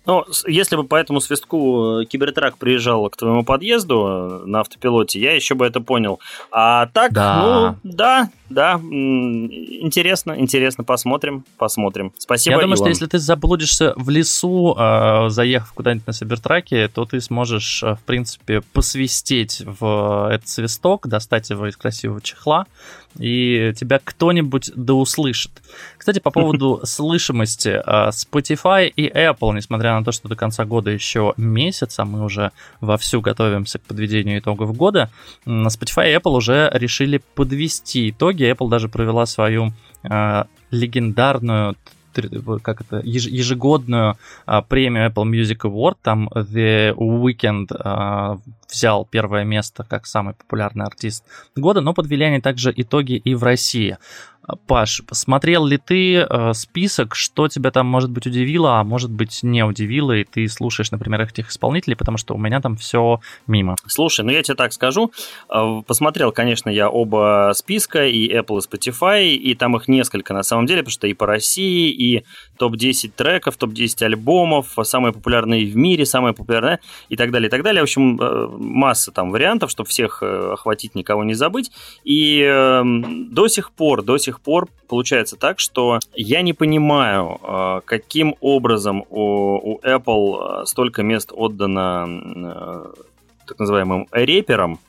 Ну, 0.08 0.24
если 0.48 0.78
бы 0.78 0.86
по 0.86 0.96
этому 0.96 1.20
свистку 1.20 2.00
э, 2.00 2.06
кибертрак 2.06 2.58
приезжал 2.58 3.10
к 3.10 3.18
твоему 3.18 3.44
подъезду 3.44 4.08
э, 4.08 4.46
на 4.46 4.62
автопилоте, 4.62 5.20
я 5.20 5.34
еще 5.34 5.54
бы 5.54 5.66
это 5.66 5.82
понял. 5.82 6.22
А 6.50 6.88
так, 6.88 7.12
да. 7.12 7.76
ну, 7.84 7.92
да, 7.92 8.30
да, 8.50 8.76
интересно, 8.76 10.40
интересно, 10.40 10.86
посмотрим, 10.86 11.44
посмотрим. 11.58 12.14
Спасибо, 12.18 12.56
Я 12.56 12.62
думаю, 12.62 12.78
Илон. 12.78 12.86
что 12.86 12.90
если 12.90 13.06
ты 13.08 13.20
заблудишься 13.20 13.94
в 13.98 14.10
лесу, 14.10 14.74
э, 14.80 15.28
заехав 15.28 15.74
куда-нибудь 15.74 16.08
на 16.08 16.14
Сибертраке, 16.14 16.88
то 16.88 17.04
ты 17.04 17.20
сможешь, 17.20 17.84
в 17.84 18.00
принципе, 18.06 18.62
посвистеть 18.62 19.62
в 19.66 20.30
этот 20.32 20.48
свисток, 20.48 21.08
достать 21.08 21.50
его 21.50 21.68
из 21.68 21.76
красивого 21.76 22.22
чехла, 22.22 22.66
и 23.20 23.74
тебя 23.76 24.00
кто-нибудь 24.04 24.72
да 24.76 24.94
услышит. 24.94 25.52
Кстати, 25.98 26.20
по 26.20 26.32
поводу 26.32 26.82
слышимости, 26.84 27.82
Spotify 28.10 28.88
и 28.88 29.08
Apple, 29.10 29.56
несмотря 29.56 29.94
на 29.98 30.04
то, 30.04 30.12
что 30.12 30.28
до 30.28 30.36
конца 30.36 30.66
года 30.66 30.92
еще 30.92 31.34
месяц, 31.38 32.00
а 32.00 32.06
мы 32.06 32.24
уже 32.24 32.52
вовсю 32.82 33.22
готовимся 33.22 33.80
к 33.80 33.84
подведению 33.84 34.40
итогов 34.40 34.76
года, 34.76 35.10
Spotify 35.46 36.12
и 36.12 36.16
Apple 36.16 36.36
уже 36.36 36.70
решили 36.74 37.22
подвести 37.36 38.10
итоги. 38.10 38.50
Apple 38.52 38.70
даже 38.70 38.90
провела 38.90 39.26
свою 39.26 39.74
э, 40.04 40.44
легендарную 40.72 41.76
как 42.62 42.82
это, 42.82 43.02
ежегодную 43.04 44.18
а, 44.46 44.62
премию 44.62 45.10
Apple 45.10 45.30
Music 45.30 45.60
Award, 45.64 45.98
там 46.02 46.30
The 46.34 46.94
Weeknd 46.96 47.68
а, 47.80 48.38
взял 48.70 49.06
первое 49.06 49.44
место 49.44 49.86
как 49.88 50.06
самый 50.06 50.34
популярный 50.34 50.86
артист 50.86 51.24
года, 51.56 51.82
но 51.82 51.94
подвели 51.94 52.26
они 52.26 52.42
также 52.42 52.74
итоги 52.76 53.14
и 53.14 53.36
в 53.36 53.44
России. 53.44 53.98
Паш, 54.66 55.02
посмотрел 55.06 55.66
ли 55.66 55.78
ты 55.78 56.16
э, 56.18 56.54
список, 56.54 57.16
что 57.16 57.50
тебя 57.50 57.70
там, 57.72 57.86
может 57.86 58.10
быть, 58.10 58.28
удивило, 58.28 58.80
а 58.80 58.84
может 58.86 59.12
быть, 59.12 59.44
не 59.44 59.64
удивило, 59.64 60.14
и 60.14 60.24
ты 60.24 60.48
слушаешь, 60.48 60.90
например, 60.92 61.22
этих 61.22 61.50
исполнителей, 61.50 61.98
потому 61.98 62.18
что 62.18 62.34
у 62.34 62.38
меня 62.38 62.62
там 62.62 62.78
все 62.78 63.20
мимо. 63.46 63.76
Слушай, 63.88 64.24
ну 64.24 64.32
я 64.32 64.42
тебе 64.42 64.56
так 64.56 64.72
скажу. 64.72 65.12
Э, 65.50 65.82
посмотрел, 65.86 66.32
конечно, 66.32 66.70
я 66.70 66.90
оба 66.90 67.52
списка, 67.56 68.06
и 68.06 68.30
Apple, 68.30 68.60
и 68.60 68.76
Spotify, 68.76 69.28
и 69.28 69.54
там 69.54 69.76
их 69.76 69.90
несколько 69.90 70.34
на 70.34 70.44
самом 70.44 70.66
деле, 70.66 70.80
потому 70.82 70.94
что 70.94 71.08
и 71.08 71.14
по 71.14 71.26
России, 71.26 71.90
и 71.90 72.24
топ-10 72.58 73.12
треков, 73.16 73.58
топ-10 73.58 74.06
альбомов, 74.06 74.78
самые 74.84 75.12
популярные 75.12 75.66
в 75.66 75.76
мире, 75.76 76.06
самые 76.06 76.34
популярные, 76.34 76.80
и 77.10 77.18
так 77.18 77.32
далее, 77.32 77.48
и 77.48 77.52
так 77.52 77.64
далее. 77.64 77.82
В 77.82 77.84
общем, 77.84 78.18
э, 78.20 78.48
масса 78.58 79.12
там 79.12 79.32
вариантов, 79.32 79.72
чтобы 79.72 79.90
всех 79.90 80.24
э, 80.24 80.54
охватить, 80.54 80.96
никого 80.96 81.26
не 81.26 81.34
забыть. 81.34 81.72
И 82.06 82.42
эм, 82.42 83.34
до 83.34 83.50
сих 83.50 83.72
пор, 83.72 84.04
до 84.04 84.18
сих 84.18 84.37
пор 84.42 84.68
получается 84.88 85.36
так, 85.36 85.60
что 85.60 86.00
я 86.16 86.42
не 86.42 86.54
понимаю, 86.54 87.40
э, 87.42 87.82
каким 87.86 88.36
образом 88.40 89.04
у, 89.10 89.74
у 89.74 89.80
Apple 89.82 90.66
столько 90.66 91.04
мест 91.04 91.32
отдано 91.34 92.92
так 93.46 93.60
называемым 93.60 94.08
реперам, 94.12 94.80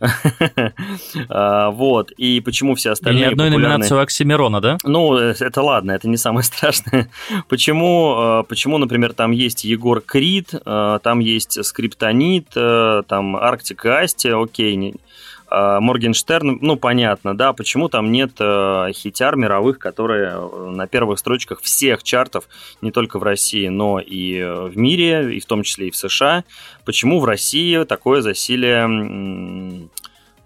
а, 1.28 1.70
вот, 1.70 2.12
и 2.12 2.40
почему 2.40 2.74
все 2.74 2.90
остальные... 2.90 3.20
Ни 3.20 3.32
одной 3.32 3.48
популярные... 3.48 3.78
номинации 3.78 3.94
у 3.94 3.98
Оксимирона, 3.98 4.60
да? 4.60 4.78
Ну, 4.84 5.16
это 5.16 5.62
ладно, 5.62 5.92
это 5.92 6.08
не 6.08 6.16
самое 6.16 6.44
страшное. 6.44 7.10
почему, 7.48 8.14
а, 8.16 8.42
почему, 8.44 8.78
например, 8.78 9.12
там 9.12 9.32
есть 9.32 9.64
Егор 9.64 10.00
Крид, 10.00 10.50
а, 10.64 10.98
там 11.00 11.18
есть 11.18 11.64
Скриптонит, 11.64 12.48
там 12.50 13.36
Artik & 13.36 13.84
Asti, 13.86 14.28
окей, 14.28 14.76
а, 14.76 14.98
Моргенштерн, 15.50 16.58
ну, 16.60 16.76
понятно, 16.76 17.36
да, 17.36 17.52
почему 17.52 17.88
там 17.88 18.12
нет 18.12 18.32
э, 18.38 18.92
хитяр 18.92 19.36
мировых, 19.36 19.78
которые 19.78 20.32
э, 20.34 20.70
на 20.70 20.86
первых 20.86 21.18
строчках 21.18 21.62
всех 21.62 22.02
чартов, 22.02 22.48
не 22.82 22.90
только 22.90 23.18
в 23.18 23.22
России, 23.22 23.68
но 23.68 23.98
и 23.98 24.36
э, 24.36 24.68
в 24.68 24.76
мире, 24.76 25.34
и 25.36 25.40
в 25.40 25.46
том 25.46 25.62
числе 25.62 25.88
и 25.88 25.90
в 25.90 25.96
США. 25.96 26.44
Почему 26.84 27.18
в 27.20 27.24
России 27.24 27.82
такое 27.84 28.20
засилие... 28.20 29.88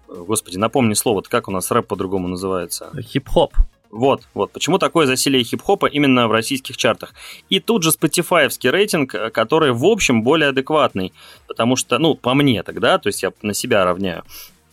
Господи, 0.07 0.57
напомни 0.57 0.93
слово, 0.93 1.21
как 1.21 1.47
у 1.47 1.51
нас 1.51 1.71
рэп 1.71 1.87
по-другому 1.87 2.27
называется? 2.27 2.91
Хип-хоп. 3.01 3.53
Вот, 3.89 4.23
вот. 4.33 4.51
Почему 4.51 4.79
такое 4.79 5.05
засилие 5.05 5.43
хип-хопа 5.43 5.85
именно 5.85 6.27
в 6.27 6.31
российских 6.31 6.77
чартах? 6.77 7.13
И 7.49 7.59
тут 7.59 7.83
же 7.83 7.91
Spotify 7.91 8.49
рейтинг, 8.71 9.11
который, 9.31 9.71
в 9.71 9.85
общем, 9.85 10.23
более 10.23 10.49
адекватный. 10.49 11.13
Потому 11.47 11.75
что, 11.75 11.99
ну, 11.99 12.15
по 12.15 12.33
мне 12.33 12.63
тогда, 12.63 12.97
то 12.97 13.07
есть 13.07 13.21
я 13.21 13.31
на 13.41 13.53
себя 13.53 13.85
равняю. 13.85 14.23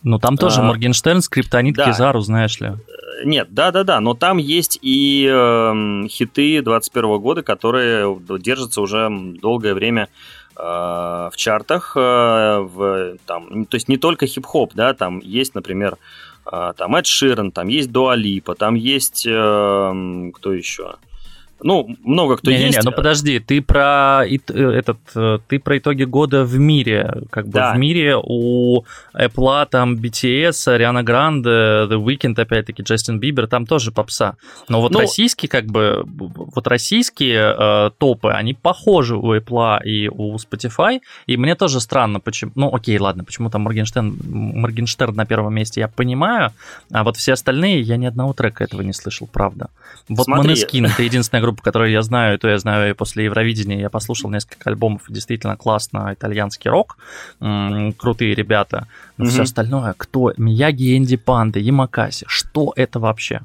Ну, 0.03 0.17
там 0.17 0.37
тоже 0.37 0.61
а, 0.61 0.63
Моргенштерн, 0.63 1.21
Скриптонит, 1.21 1.75
да. 1.75 1.85
Кизару, 1.85 2.21
знаешь 2.21 2.59
ли. 2.59 2.73
Нет, 3.23 3.53
да-да-да, 3.53 3.99
но 3.99 4.15
там 4.15 4.37
есть 4.37 4.79
и 4.81 5.27
э, 5.31 6.07
хиты 6.07 6.61
21 6.61 7.19
года, 7.19 7.43
которые 7.43 8.19
держатся 8.39 8.81
уже 8.81 9.09
долгое 9.39 9.75
время 9.75 10.07
э, 10.57 10.61
в 10.61 11.33
чартах. 11.35 11.93
Э, 11.95 12.59
в, 12.59 13.17
там, 13.27 13.65
то 13.65 13.75
есть 13.75 13.89
не 13.89 13.97
только 13.97 14.25
хип-хоп, 14.25 14.73
да, 14.73 14.93
там 14.93 15.19
есть, 15.19 15.53
например, 15.53 15.97
э, 16.51 16.73
там 16.75 16.95
Эд 16.95 17.05
Ширен, 17.05 17.51
там 17.51 17.67
есть 17.67 17.91
Дуа 17.91 18.15
Липа, 18.15 18.55
там 18.55 18.73
есть... 18.73 19.27
Э, 19.27 20.31
кто 20.33 20.53
еще? 20.53 20.95
Ну, 21.63 21.95
много 22.03 22.37
кто 22.37 22.51
не, 22.51 22.57
есть. 22.57 22.77
Не, 22.77 22.77
не, 22.77 22.81
ну 22.83 22.91
подожди, 22.91 23.39
ты 23.39 23.61
про 23.61 24.23
э, 24.25 24.37
этот, 24.53 24.97
э, 25.15 25.39
ты 25.47 25.59
про 25.59 25.77
итоги 25.77 26.03
года 26.03 26.43
в 26.43 26.57
мире, 26.57 27.23
как 27.29 27.45
бы 27.45 27.53
да. 27.53 27.73
в 27.73 27.77
мире 27.77 28.15
у 28.21 28.83
Apple 29.13 29.67
там 29.69 29.95
BTS, 29.95 30.73
Ариана 30.73 31.03
Гранде, 31.03 31.49
The 31.49 32.03
Weeknd, 32.03 32.39
опять-таки 32.39 32.83
Джастин 32.83 33.19
Бибер, 33.19 33.47
там 33.47 33.65
тоже 33.65 33.91
попса. 33.91 34.35
Но 34.69 34.81
вот 34.81 34.91
ну, 34.91 34.99
российские 34.99 35.49
как 35.49 35.65
бы, 35.65 36.03
вот 36.05 36.67
российские 36.67 37.55
э, 37.57 37.91
топы, 37.97 38.29
они 38.29 38.53
похожи 38.53 39.15
у 39.15 39.35
Apple 39.35 39.83
и 39.83 40.09
у 40.09 40.35
Spotify, 40.35 41.01
и 41.27 41.37
мне 41.37 41.55
тоже 41.55 41.79
странно, 41.79 42.19
почему, 42.19 42.51
ну 42.55 42.73
окей, 42.73 42.97
ладно, 42.97 43.23
почему 43.23 43.49
там 43.49 43.61
Моргенштерн, 43.61 44.17
Моргенштерн 44.23 45.15
на 45.15 45.25
первом 45.25 45.53
месте, 45.53 45.81
я 45.81 45.87
понимаю, 45.87 46.51
а 46.91 47.03
вот 47.03 47.17
все 47.17 47.33
остальные, 47.33 47.81
я 47.81 47.97
ни 47.97 48.05
одного 48.05 48.33
трека 48.33 48.63
этого 48.63 48.81
не 48.81 48.93
слышал, 48.93 49.27
правда. 49.31 49.69
Вот 50.09 50.27
Måneskin, 50.27 50.87
это 50.87 51.03
единственная 51.03 51.41
группа, 51.41 51.50
группа, 51.51 51.63
которую 51.63 51.91
я 51.91 52.01
знаю, 52.01 52.39
то 52.39 52.47
я 52.47 52.57
знаю 52.57 52.91
и 52.91 52.93
после 52.93 53.25
Евровидения. 53.25 53.79
Я 53.79 53.89
послушал 53.89 54.29
несколько 54.29 54.69
альбомов, 54.69 55.03
действительно 55.09 55.57
классно, 55.57 56.11
итальянский 56.13 56.69
рок, 56.69 56.97
крутые 57.39 58.35
ребята. 58.35 58.87
Но 59.17 59.25
угу. 59.25 59.31
все 59.31 59.43
остальное, 59.43 59.93
кто? 59.97 60.33
Мияги, 60.37 60.97
Энди 60.97 61.17
Панды, 61.17 61.59
Ямакаси, 61.59 62.25
что 62.27 62.73
это 62.75 62.99
вообще? 62.99 63.41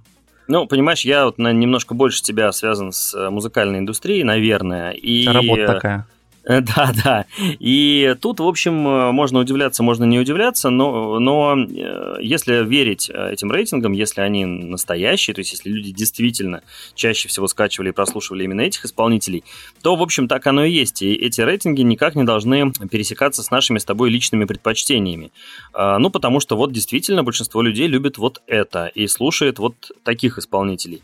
Ну, 0.48 0.66
понимаешь, 0.66 1.04
я 1.04 1.24
вот 1.24 1.38
на 1.38 1.52
немножко 1.52 1.94
больше 1.94 2.22
тебя 2.22 2.52
связан 2.52 2.92
с 2.92 3.14
э, 3.14 3.30
музыкальной 3.30 3.80
индустрией, 3.80 4.22
наверное. 4.22 4.92
И... 4.92 5.26
Работа 5.26 5.66
такая. 5.66 6.06
Э, 6.46 6.60
да, 6.76 6.92
да. 7.04 7.26
И 7.58 8.14
тут, 8.20 8.40
в 8.40 8.46
общем, 8.46 8.86
э, 8.86 9.12
можно 9.12 9.40
удивляться, 9.40 9.82
можно 9.82 10.04
не 10.04 10.18
удивляться, 10.18 10.70
но, 10.70 11.18
но 11.18 11.56
э, 11.58 12.16
если 12.20 12.64
верить 12.64 13.10
этим 13.10 13.50
рейтингам, 13.50 13.92
если 13.92 14.20
они 14.20 14.44
настоящие, 14.44 15.34
то 15.34 15.40
есть 15.40 15.52
если 15.52 15.68
люди 15.70 15.90
действительно 15.92 16.62
чаще 16.94 17.28
всего 17.28 17.48
скачивали 17.48 17.90
и 17.90 17.92
прослушивали 17.92 18.44
именно 18.44 18.62
этих 18.62 18.84
исполнителей, 18.84 19.44
то, 19.82 19.96
в 19.96 20.02
общем, 20.02 20.28
так 20.28 20.46
оно 20.46 20.64
и 20.64 20.70
есть. 20.70 21.02
И 21.02 21.14
эти 21.14 21.40
рейтинги 21.40 21.82
никак 21.82 22.14
не 22.14 22.24
должны 22.24 22.72
пересекаться 22.90 23.42
с 23.42 23.50
нашими 23.50 23.78
с 23.78 23.84
тобой 23.84 24.10
личными 24.10 24.44
предпочтениями. 24.44 25.32
Ну, 25.74 26.10
потому 26.10 26.40
что 26.40 26.56
вот 26.56 26.72
действительно 26.72 27.22
большинство 27.22 27.62
людей 27.62 27.86
любит 27.86 28.18
вот 28.18 28.42
это 28.46 28.86
и 28.86 29.06
слушает 29.06 29.58
вот 29.58 29.74
таких 30.04 30.38
исполнителей. 30.38 31.02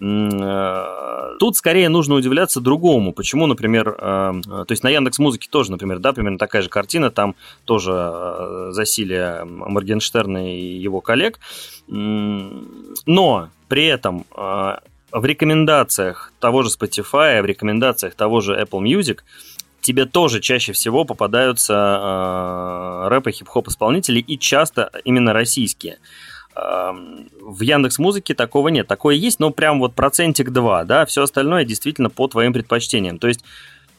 Э, 0.00 1.36
тут 1.38 1.56
скорее 1.56 1.88
нужно 1.88 2.14
удивляться 2.14 2.60
другому. 2.60 3.12
Почему, 3.12 3.46
например, 3.46 3.96
э, 3.98 4.32
то 4.46 4.66
есть 4.68 4.82
на 4.82 4.90
Яндекс 4.90 5.18
Музыке 5.18 5.48
тоже, 5.50 5.70
например, 5.70 5.98
да, 5.98 6.12
примерно 6.12 6.38
такая 6.38 6.62
же 6.62 6.68
картина, 6.68 7.10
там 7.10 7.34
тоже 7.64 7.92
э, 7.92 8.68
засилие 8.72 9.44
Моргенштерна 9.44 10.54
и 10.56 10.76
его 10.76 11.00
коллег. 11.00 11.38
Но 11.88 13.48
при 13.68 13.86
этом 13.86 14.24
в 15.12 15.24
рекомендациях 15.24 16.32
того 16.40 16.62
же 16.62 16.70
Spotify, 16.70 17.42
в 17.42 17.44
рекомендациях 17.44 18.14
того 18.14 18.40
же 18.40 18.54
Apple 18.54 18.82
Music 18.82 19.20
тебе 19.82 20.06
тоже 20.06 20.40
чаще 20.40 20.72
всего 20.72 21.04
попадаются 21.04 21.74
э, 21.74 23.08
рэп 23.08 23.26
и 23.28 23.32
хип-хоп 23.32 23.68
исполнители, 23.68 24.20
и 24.20 24.38
часто 24.38 24.90
именно 25.04 25.32
российские. 25.32 25.98
В 26.54 27.60
Яндекс 27.60 27.98
Музыке 27.98 28.34
такого 28.34 28.68
нет. 28.68 28.86
Такое 28.86 29.14
есть, 29.14 29.40
но 29.40 29.50
прям 29.50 29.80
вот 29.80 29.94
процентик 29.94 30.50
2, 30.50 30.84
да, 30.84 31.06
все 31.06 31.22
остальное 31.22 31.64
действительно 31.64 32.10
по 32.10 32.28
твоим 32.28 32.52
предпочтениям. 32.52 33.18
То 33.18 33.28
есть 33.28 33.42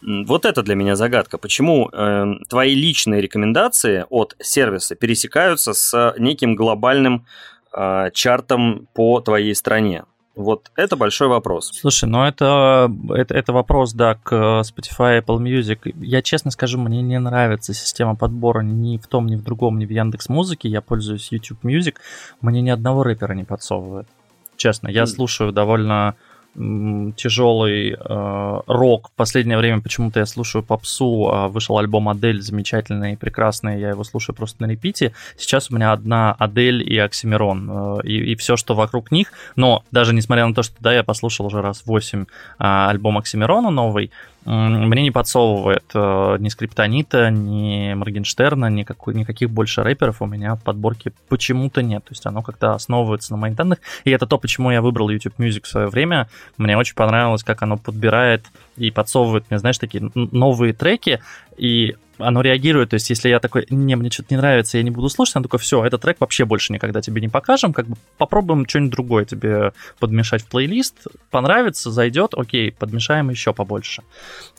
вот 0.01 0.45
это 0.45 0.63
для 0.63 0.75
меня 0.75 0.95
загадка. 0.95 1.37
Почему 1.37 1.89
э, 1.91 2.33
твои 2.49 2.75
личные 2.75 3.21
рекомендации 3.21 4.05
от 4.09 4.35
сервиса 4.39 4.95
пересекаются 4.95 5.73
с 5.73 6.13
неким 6.17 6.55
глобальным 6.55 7.25
э, 7.71 8.09
чартом 8.13 8.87
по 8.93 9.21
твоей 9.21 9.55
стране? 9.55 10.03
Вот 10.35 10.71
это 10.75 10.95
большой 10.95 11.27
вопрос. 11.27 11.69
Слушай, 11.73 12.09
ну 12.09 12.23
это, 12.23 12.91
это, 13.09 13.35
это 13.35 13.53
вопрос, 13.53 13.93
да, 13.93 14.15
к 14.15 14.33
Spotify, 14.33 15.21
Apple 15.21 15.37
Music. 15.37 15.93
Я 15.99 16.23
честно 16.23 16.49
скажу, 16.49 16.79
мне 16.79 17.03
не 17.03 17.19
нравится 17.19 17.73
система 17.73 18.15
подбора 18.15 18.61
ни 18.61 18.97
в 18.97 19.05
том, 19.05 19.27
ни 19.27 19.35
в 19.35 19.43
другом, 19.43 19.77
ни 19.77 19.85
в 19.85 19.91
Яндекс 19.91 20.29
Музыке. 20.29 20.69
Я 20.69 20.81
пользуюсь 20.81 21.31
YouTube 21.31 21.63
Music. 21.63 21.95
Мне 22.41 22.61
ни 22.61 22.71
одного 22.71 23.03
рэпера 23.03 23.33
не 23.33 23.43
подсовывает. 23.43 24.07
Честно, 24.55 24.87
я 24.87 25.03
mm. 25.03 25.07
слушаю 25.07 25.51
довольно 25.51 26.15
тяжелый 26.55 27.93
э, 27.93 28.61
рок. 28.67 29.09
В 29.09 29.11
последнее 29.15 29.57
время 29.57 29.81
почему-то 29.81 30.19
я 30.19 30.25
слушаю 30.25 30.63
попсу. 30.63 31.29
А 31.31 31.47
вышел 31.47 31.77
альбом 31.77 32.09
Адель 32.09 32.41
замечательный, 32.41 33.17
прекрасный. 33.17 33.79
Я 33.79 33.89
его 33.89 34.03
слушаю 34.03 34.35
просто 34.35 34.61
на 34.61 34.67
репите. 34.69 35.13
Сейчас 35.37 35.71
у 35.71 35.75
меня 35.75 35.91
одна 35.91 36.33
Адель 36.33 36.83
и 36.87 36.97
Оксимирон. 36.97 37.69
Э, 37.71 38.01
и, 38.03 38.33
и 38.33 38.35
все, 38.35 38.55
что 38.55 38.75
вокруг 38.75 39.11
них. 39.11 39.31
Но 39.55 39.83
даже 39.91 40.13
несмотря 40.13 40.45
на 40.45 40.53
то, 40.53 40.63
что 40.63 40.75
да, 40.79 40.93
я 40.93 41.03
послушал 41.03 41.47
уже 41.47 41.61
раз 41.61 41.83
8 41.85 42.21
э, 42.21 42.25
альбом 42.59 43.17
Оксимирона 43.17 43.71
новый, 43.71 44.11
мне 44.45 45.03
не 45.03 45.11
подсовывает 45.11 45.85
э, 45.93 46.37
ни 46.39 46.49
Скриптонита, 46.49 47.29
ни 47.29 47.93
Моргенштерна, 47.93 48.69
никакой, 48.69 49.13
никаких 49.13 49.49
больше 49.49 49.83
рэперов 49.83 50.21
у 50.21 50.25
меня 50.25 50.55
в 50.55 50.63
подборке 50.63 51.13
почему-то 51.29 51.81
нет. 51.81 52.03
То 52.03 52.11
есть 52.11 52.25
оно 52.25 52.41
как-то 52.41 52.73
основывается 52.73 53.31
на 53.31 53.37
моих 53.37 53.55
данных. 53.55 53.79
И 54.03 54.11
это 54.11 54.27
то, 54.27 54.37
почему 54.37 54.71
я 54.71 54.81
выбрал 54.81 55.09
YouTube 55.09 55.39
Music 55.39 55.63
в 55.63 55.67
свое 55.67 55.87
время. 55.87 56.27
Мне 56.57 56.77
очень 56.77 56.95
понравилось, 56.95 57.43
как 57.43 57.61
оно 57.61 57.77
подбирает 57.77 58.45
и 58.75 58.91
подсовывает 58.91 59.45
мне, 59.49 59.59
знаешь, 59.59 59.77
такие 59.77 60.11
новые 60.13 60.73
треки. 60.73 61.21
И 61.57 61.95
оно 62.17 62.41
реагирует, 62.41 62.89
то 62.89 62.95
есть 62.95 63.09
если 63.09 63.29
я 63.29 63.39
такой, 63.39 63.65
не, 63.69 63.95
мне 63.95 64.11
что-то 64.11 64.33
не 64.33 64.37
нравится, 64.37 64.77
я 64.77 64.83
не 64.83 64.91
буду 64.91 65.09
слушать, 65.09 65.35
оно 65.35 65.43
такое, 65.43 65.59
все, 65.59 65.83
этот 65.83 66.01
трек 66.01 66.17
вообще 66.19 66.45
больше 66.45 66.73
никогда 66.73 67.01
тебе 67.01 67.21
не 67.21 67.29
покажем, 67.29 67.73
как 67.73 67.87
бы 67.87 67.95
попробуем 68.17 68.67
что-нибудь 68.67 68.91
другое 68.91 69.25
тебе 69.25 69.73
подмешать 69.99 70.41
в 70.41 70.47
плейлист, 70.47 71.07
понравится, 71.31 71.91
зайдет, 71.91 72.33
окей, 72.35 72.71
подмешаем 72.71 73.29
еще 73.29 73.53
побольше. 73.53 74.03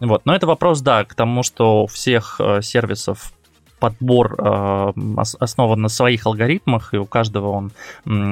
Вот, 0.00 0.22
но 0.24 0.34
это 0.34 0.46
вопрос, 0.46 0.80
да, 0.80 1.04
к 1.04 1.14
тому, 1.14 1.42
что 1.42 1.84
у 1.84 1.86
всех 1.86 2.40
э, 2.40 2.62
сервисов 2.62 3.33
подбор 3.84 4.34
э, 4.38 4.92
основан 5.40 5.82
на 5.82 5.90
своих 5.90 6.24
алгоритмах, 6.24 6.94
и 6.94 6.96
у 6.96 7.04
каждого 7.04 7.48
он 7.48 7.72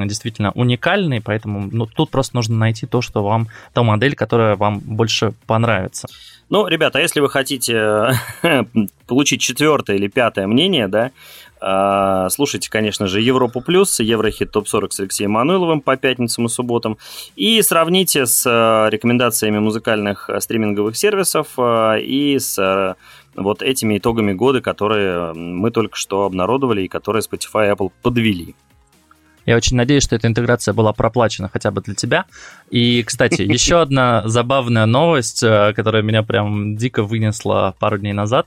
действительно 0.08 0.50
уникальный, 0.52 1.20
поэтому 1.20 1.68
ну, 1.70 1.84
тут 1.84 2.10
просто 2.10 2.36
нужно 2.36 2.56
найти 2.56 2.86
то, 2.86 3.02
что 3.02 3.22
вам, 3.22 3.48
та 3.74 3.82
модель, 3.82 4.14
которая 4.14 4.56
вам 4.56 4.78
больше 4.78 5.34
понравится. 5.46 6.08
Ну, 6.48 6.66
ребята, 6.66 6.98
а 6.98 7.02
если 7.02 7.20
вы 7.20 7.28
хотите 7.28 8.12
получить 9.06 9.42
четвертое 9.42 9.96
или 9.96 10.08
пятое 10.08 10.46
мнение, 10.46 10.88
да, 10.88 11.10
э, 11.60 12.30
слушайте, 12.30 12.70
конечно 12.70 13.06
же, 13.06 13.20
Европу 13.20 13.60
Плюс, 13.60 14.00
Еврохит 14.00 14.52
ТОП-40 14.52 14.90
с 14.90 15.00
Алексеем 15.00 15.32
Мануиловым 15.32 15.82
по 15.82 15.98
пятницам 15.98 16.46
и 16.46 16.48
субботам, 16.48 16.96
и 17.36 17.60
сравните 17.60 18.24
с 18.24 18.46
э, 18.46 18.88
рекомендациями 18.90 19.58
музыкальных 19.58 20.30
стриминговых 20.38 20.96
сервисов 20.96 21.58
и 21.58 22.38
с 22.38 22.96
вот 23.34 23.62
этими 23.62 23.98
итогами 23.98 24.32
года, 24.32 24.60
которые 24.60 25.32
мы 25.34 25.70
только 25.70 25.96
что 25.96 26.24
обнародовали 26.24 26.82
и 26.82 26.88
которые 26.88 27.22
Spotify 27.22 27.68
и 27.68 27.72
Apple 27.72 27.92
подвели. 28.02 28.54
Я 29.44 29.56
очень 29.56 29.76
надеюсь, 29.76 30.04
что 30.04 30.14
эта 30.14 30.28
интеграция 30.28 30.72
была 30.72 30.92
проплачена 30.92 31.48
хотя 31.52 31.70
бы 31.70 31.80
для 31.80 31.94
тебя. 31.94 32.26
И, 32.70 33.02
кстати, 33.02 33.42
еще 33.52 33.80
одна 33.80 34.22
забавная 34.26 34.86
новость, 34.86 35.42
э, 35.42 35.72
которая 35.74 36.02
меня 36.02 36.22
прям 36.22 36.76
дико 36.76 37.02
вынесла 37.02 37.74
пару 37.78 37.98
дней 37.98 38.12
назад. 38.12 38.46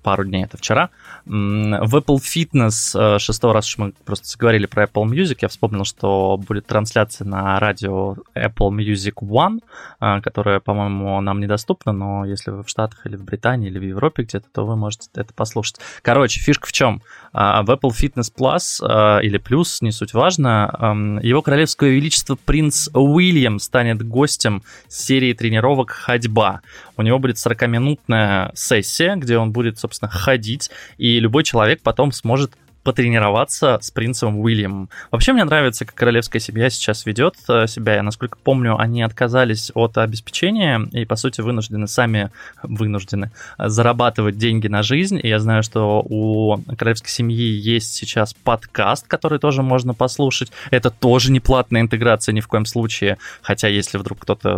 Э, 0.00 0.02
пару 0.02 0.24
дней, 0.24 0.44
это 0.44 0.56
вчера. 0.56 0.90
В 1.24 1.96
Apple 1.96 2.18
Fitness, 2.18 2.98
э, 2.98 3.18
шестой 3.18 3.52
раз 3.52 3.78
мы 3.78 3.92
просто 4.04 4.26
заговорили 4.26 4.66
про 4.66 4.84
Apple 4.84 5.04
Music, 5.04 5.38
я 5.42 5.48
вспомнил, 5.48 5.84
что 5.84 6.36
будет 6.36 6.66
трансляция 6.66 7.26
на 7.26 7.58
радио 7.60 8.16
Apple 8.34 8.70
Music 8.70 9.14
One, 9.20 9.60
э, 10.00 10.20
которая, 10.22 10.60
по-моему, 10.60 11.20
нам 11.20 11.40
недоступна, 11.40 11.92
но 11.92 12.24
если 12.24 12.50
вы 12.50 12.64
в 12.64 12.68
Штатах 12.68 13.06
или 13.06 13.16
в 13.16 13.24
Британии 13.24 13.68
или 13.68 13.78
в 13.78 13.82
Европе 13.82 14.22
где-то, 14.22 14.46
то 14.52 14.66
вы 14.66 14.76
можете 14.76 15.08
это 15.14 15.32
послушать. 15.34 15.76
Короче, 16.02 16.40
фишка 16.40 16.66
в 16.66 16.72
чем? 16.72 17.02
А, 17.32 17.62
в 17.62 17.70
Apple 17.70 17.90
Fitness 17.90 18.32
Plus 18.36 18.82
э, 18.82 19.24
или 19.24 19.40
Plus, 19.40 19.78
не 19.82 19.92
суть 19.92 20.14
важно, 20.14 20.74
эм, 20.78 21.18
его 21.20 21.42
королевское 21.42 21.90
величество 21.90 22.36
принц 22.36 22.88
Уильям 22.92 23.58
станет 23.58 24.02
гостем 24.06 24.62
серии 24.88 25.32
тренировок 25.32 25.90
«Ходьба». 25.90 26.62
У 26.96 27.02
него 27.02 27.18
будет 27.18 27.36
40-минутная 27.36 28.50
сессия, 28.54 29.16
где 29.16 29.38
он 29.38 29.52
будет, 29.52 29.78
собственно, 29.78 29.89
ходить, 30.08 30.70
и 30.98 31.18
любой 31.20 31.44
человек 31.44 31.82
потом 31.82 32.12
сможет 32.12 32.52
потренироваться 32.90 33.78
с 33.80 33.92
принцем 33.92 34.40
Уильямом. 34.40 34.90
Вообще 35.12 35.32
мне 35.32 35.44
нравится, 35.44 35.84
как 35.84 35.94
королевская 35.94 36.40
семья 36.40 36.68
сейчас 36.70 37.06
ведет 37.06 37.36
э, 37.48 37.68
себя. 37.68 37.94
Я, 37.94 38.02
насколько 38.02 38.36
помню, 38.42 38.76
они 38.76 39.04
отказались 39.04 39.70
от 39.74 39.96
обеспечения 39.96 40.88
и, 40.90 41.04
по 41.04 41.14
сути, 41.14 41.40
вынуждены 41.40 41.86
сами 41.86 42.32
вынуждены 42.64 43.30
зарабатывать 43.58 44.38
деньги 44.38 44.66
на 44.66 44.82
жизнь. 44.82 45.20
И 45.22 45.28
я 45.28 45.38
знаю, 45.38 45.62
что 45.62 46.00
у 46.00 46.58
королевской 46.76 47.10
семьи 47.10 47.46
есть 47.46 47.94
сейчас 47.94 48.34
подкаст, 48.34 49.06
который 49.06 49.38
тоже 49.38 49.62
можно 49.62 49.94
послушать. 49.94 50.50
Это 50.72 50.90
тоже 50.90 51.30
не 51.30 51.38
платная 51.38 51.82
интеграция 51.82 52.32
ни 52.32 52.40
в 52.40 52.48
коем 52.48 52.66
случае. 52.66 53.18
Хотя, 53.40 53.68
если 53.68 53.98
вдруг 53.98 54.18
кто-то 54.18 54.56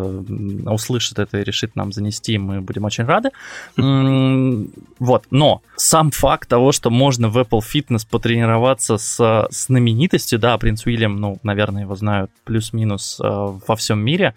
услышит 0.64 1.18
это 1.18 1.38
и 1.38 1.44
решит 1.44 1.76
нам 1.76 1.92
занести, 1.92 2.38
мы 2.38 2.62
будем 2.62 2.84
очень 2.84 3.04
рады. 3.04 3.28
Вот. 4.98 5.24
Но 5.30 5.62
сам 5.76 6.12
факт 6.12 6.48
того, 6.48 6.70
что 6.70 6.88
можно 6.88 7.28
в 7.28 7.36
Apple 7.36 7.60
Fitness 7.60 8.06
потренироваться 8.22 8.98
с 8.98 9.48
знаменитостью, 9.50 10.38
да, 10.38 10.56
принц 10.56 10.87
Уильям, 10.87 11.16
ну, 11.16 11.38
наверное, 11.42 11.82
его 11.82 11.96
знают 11.96 12.30
плюс-минус 12.44 13.20
э, 13.20 13.26
во 13.26 13.74
всем 13.74 13.98
мире. 13.98 14.35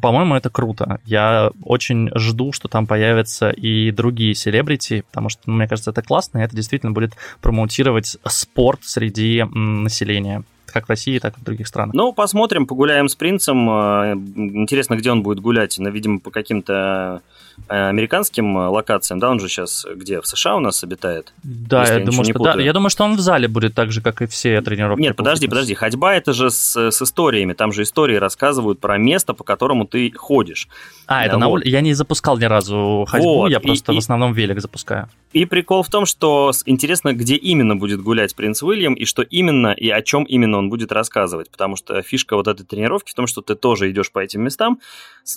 По-моему, 0.00 0.36
это 0.36 0.50
круто. 0.50 1.00
Я 1.04 1.50
очень 1.64 2.10
жду, 2.14 2.52
что 2.52 2.68
там 2.68 2.86
появятся 2.86 3.50
и 3.50 3.90
другие 3.90 4.36
селебрити, 4.36 5.02
потому 5.10 5.30
что, 5.30 5.42
ну, 5.46 5.54
мне 5.54 5.66
кажется, 5.66 5.90
это 5.90 6.00
классно, 6.02 6.38
и 6.38 6.42
это 6.42 6.54
действительно 6.54 6.92
будет 6.92 7.14
промоутировать 7.40 8.16
спорт 8.24 8.80
среди 8.84 9.42
населения 9.42 10.44
как 10.66 10.86
в 10.86 10.90
России, 10.90 11.18
так 11.18 11.36
и 11.36 11.40
в 11.40 11.44
других 11.44 11.68
странах. 11.68 11.94
Ну, 11.94 12.12
посмотрим, 12.12 12.66
погуляем 12.66 13.08
с 13.08 13.14
принцем. 13.14 13.68
Э, 13.68 14.14
интересно, 14.14 14.96
где 14.96 15.10
он 15.10 15.22
будет 15.22 15.40
гулять. 15.40 15.76
Ну, 15.78 15.90
видимо, 15.90 16.20
по 16.20 16.30
каким-то 16.30 17.22
американским 17.68 18.56
локациям, 18.56 19.20
да, 19.20 19.30
он 19.30 19.40
же 19.40 19.48
сейчас 19.48 19.86
где, 19.94 20.20
в 20.20 20.26
США 20.26 20.56
у 20.56 20.60
нас 20.60 20.82
обитает? 20.84 21.32
Да, 21.42 21.84
я, 21.84 21.94
я 21.94 22.04
думаю, 22.04 22.24
что 22.24 22.38
да. 22.38 22.60
Я 22.60 22.72
думаю, 22.72 22.90
что 22.90 23.04
он 23.04 23.16
в 23.16 23.20
зале 23.20 23.48
будет 23.48 23.74
так 23.74 23.92
же, 23.92 24.00
как 24.00 24.22
и 24.22 24.26
все 24.26 24.60
тренировки. 24.60 25.00
Нет, 25.00 25.16
подожди, 25.16 25.48
подожди, 25.48 25.74
ходьба 25.74 26.14
это 26.14 26.32
же 26.32 26.50
с, 26.50 26.76
с 26.76 27.02
историями, 27.02 27.52
там 27.52 27.72
же 27.72 27.82
истории 27.82 28.16
рассказывают 28.16 28.80
про 28.80 28.98
место, 28.98 29.34
по 29.34 29.44
которому 29.44 29.86
ты 29.86 30.12
ходишь. 30.14 30.68
А, 31.06 31.24
это 31.24 31.34
вот. 31.34 31.40
на 31.40 31.48
улице? 31.48 31.68
Я 31.68 31.80
не 31.80 31.94
запускал 31.94 32.38
ни 32.38 32.44
разу 32.44 33.06
ходьбу, 33.08 33.34
вот. 33.34 33.50
я 33.50 33.60
просто 33.60 33.92
и, 33.92 33.94
в 33.94 33.98
основном 33.98 34.32
велик 34.32 34.60
запускаю. 34.60 35.08
И 35.32 35.44
прикол 35.46 35.82
в 35.82 35.90
том, 35.90 36.06
что 36.06 36.52
интересно, 36.64 37.12
где 37.12 37.34
именно 37.34 37.76
будет 37.76 38.00
гулять 38.00 38.34
принц 38.34 38.62
Уильям, 38.62 38.94
и 38.94 39.04
что 39.04 39.22
именно, 39.22 39.72
и 39.72 39.90
о 39.90 40.00
чем 40.00 40.24
именно 40.24 40.58
он 40.58 40.70
будет 40.70 40.92
рассказывать, 40.92 41.50
потому 41.50 41.76
что 41.76 42.00
фишка 42.02 42.36
вот 42.36 42.48
этой 42.48 42.64
тренировки 42.64 43.10
в 43.10 43.14
том, 43.14 43.26
что 43.26 43.42
ты 43.42 43.54
тоже 43.54 43.90
идешь 43.90 44.10
по 44.10 44.20
этим 44.20 44.42
местам, 44.42 44.78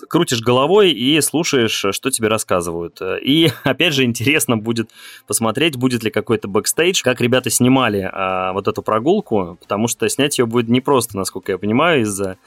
крутишь 0.10 0.42
головой 0.42 0.92
и 0.92 1.20
слушаешь, 1.22 1.86
что 1.92 2.07
тебе 2.10 2.28
рассказывают. 2.28 3.02
И, 3.02 3.52
опять 3.64 3.94
же, 3.94 4.04
интересно 4.04 4.58
будет 4.58 4.90
посмотреть, 5.28 5.76
будет 5.78 6.04
ли 6.04 6.10
какой-то 6.10 6.48
бэкстейдж, 6.48 7.02
как 7.04 7.22
ребята 7.22 7.50
снимали 7.50 8.10
а, 8.12 8.54
вот 8.54 8.68
эту 8.68 8.82
прогулку, 8.82 9.58
потому 9.62 9.88
что 9.88 10.08
снять 10.10 10.38
ее 10.38 10.46
будет 10.46 10.70
непросто, 10.70 11.18
насколько 11.18 11.52
я 11.52 11.58
понимаю, 11.58 12.02
из-за 12.02 12.38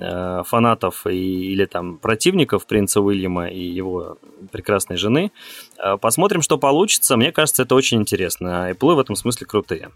Э, 0.00 0.42
фанатов 0.46 1.06
и, 1.08 1.52
или 1.52 1.64
там 1.64 1.98
противников 1.98 2.66
принца 2.66 3.00
Уильяма 3.00 3.48
и 3.48 3.60
его 3.60 4.18
прекрасной 4.52 4.96
жены. 4.96 5.32
Э, 5.76 5.96
посмотрим, 5.96 6.40
что 6.40 6.56
получится. 6.56 7.16
Мне 7.16 7.32
кажется, 7.32 7.64
это 7.64 7.74
очень 7.74 7.98
интересно. 7.98 8.70
Apple 8.70 8.94
в 8.94 9.00
этом 9.00 9.16
смысле 9.16 9.46
крутые. 9.46 9.90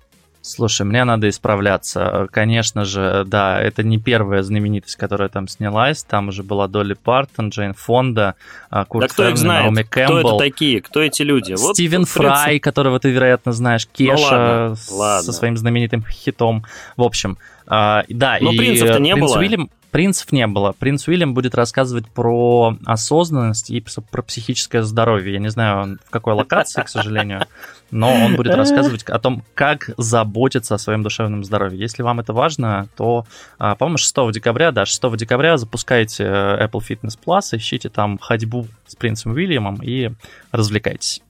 Слушай, 0.45 0.85
мне 0.85 1.05
надо 1.05 1.29
исправляться. 1.29 2.27
Конечно 2.33 2.85
же, 2.85 3.23
да, 3.25 3.61
это 3.61 3.85
не 3.85 3.99
первая 3.99 4.43
знаменитость, 4.43 4.97
которая 4.97 5.29
там 5.29 5.47
снялась. 5.47 6.03
Там 6.03 6.29
уже 6.29 6.43
была 6.43 6.67
Долли 6.67 6.95
Партон, 6.95 7.51
Джейн 7.51 7.75
Фонда, 7.75 8.35
а, 8.69 8.85
Курт 8.85 9.07
да 9.07 9.09
кто 9.09 9.23
Ферни, 9.23 9.33
их 9.35 9.39
знает? 9.39 9.65
Наоми 9.65 9.83
Кэмпбелл. 9.85 10.19
Кто 10.19 10.29
это 10.29 10.39
такие? 10.39 10.83
Кто 10.83 11.01
эти 11.01 11.23
люди? 11.23 11.55
Вот, 11.57 11.77
Стивен 11.77 12.05
Фрай, 12.07 12.59
которого 12.59 12.99
ты, 12.99 13.11
вероятно, 13.11 13.53
знаешь, 13.53 13.87
Кеша 13.87 14.15
ну, 14.15 14.21
ладно, 14.21 14.77
ладно. 14.91 15.23
со 15.23 15.33
своим 15.33 15.57
знаменитым 15.57 16.05
хитом. 16.11 16.65
В 16.97 17.03
общем, 17.03 17.39
а, 17.69 18.03
да, 18.09 18.39
Но 18.41 18.51
и 18.51 18.59
принцев-то 18.59 18.99
не 18.99 19.15
принц 19.15 19.31
было. 19.31 19.39
Уильям, 19.39 19.71
принцев 19.93 20.33
не 20.33 20.47
было. 20.47 20.73
Принц 20.73 21.07
Уильям 21.07 21.35
будет 21.35 21.55
рассказывать 21.55 22.09
про 22.09 22.77
осознанность 22.85 23.71
и 23.71 23.85
про 24.11 24.23
психическое 24.23 24.83
здоровье. 24.83 25.35
Я 25.35 25.39
не 25.39 25.51
знаю, 25.51 25.99
в 26.05 26.11
какой 26.11 26.35
локации, 26.35 26.83
к 26.83 26.89
сожалению, 26.89 27.47
но 27.91 28.11
он 28.11 28.35
будет 28.35 28.55
рассказывать 28.55 29.05
о 29.05 29.19
том, 29.21 29.45
как 29.55 29.91
заботиться 29.99 30.75
о 30.75 30.79
своем 30.79 31.03
душевном 31.03 31.45
здоровье. 31.45 31.79
Если 31.79 32.03
вам 32.03 32.21
это 32.21 32.33
важно, 32.33 32.89
то, 32.97 33.27
а, 33.59 33.75
по-моему, 33.75 33.99
6 33.99 34.33
декабря, 34.33 34.73
да, 34.73 34.87
6 34.87 35.15
декабря 35.17 35.59
запускайте 35.59 36.25
э, 36.25 36.67
Apple 36.67 36.81
Fitness 36.81 37.19
Plus, 37.25 37.57
ищите 37.57 37.91
там 37.91 38.19
ходьбу 38.19 38.67
с 38.87 38.97
принцем 38.97 39.33
Уильямом 39.33 39.79
и 39.83 40.11
развлекайтесь. 40.53 41.21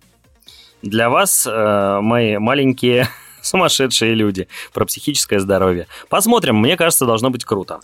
Для 0.82 1.10
вас, 1.10 1.48
э, 1.50 1.98
мои 2.00 2.38
маленькие 2.38 3.08
сумасшедшие 3.42 4.14
люди, 4.14 4.46
про 4.72 4.84
психическое 4.84 5.40
здоровье. 5.40 5.88
Посмотрим, 6.08 6.58
мне 6.58 6.76
кажется, 6.76 7.06
должно 7.06 7.30
быть 7.30 7.44
круто. 7.44 7.80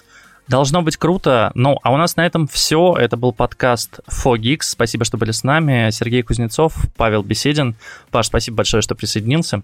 Должно 0.48 0.80
быть 0.80 0.96
круто. 0.96 1.52
Ну, 1.54 1.78
а 1.82 1.92
у 1.92 1.98
нас 1.98 2.16
на 2.16 2.24
этом 2.24 2.48
все. 2.48 2.96
Это 2.98 3.18
был 3.18 3.32
подкаст 3.32 4.00
4Geeks. 4.08 4.62
Спасибо, 4.62 5.04
что 5.04 5.18
были 5.18 5.30
с 5.30 5.44
нами. 5.44 5.90
Сергей 5.90 6.22
Кузнецов, 6.22 6.74
Павел 6.96 7.22
Беседин. 7.22 7.76
Паш, 8.10 8.26
спасибо 8.26 8.58
большое, 8.58 8.80
что 8.80 8.94
присоединился. 8.94 9.62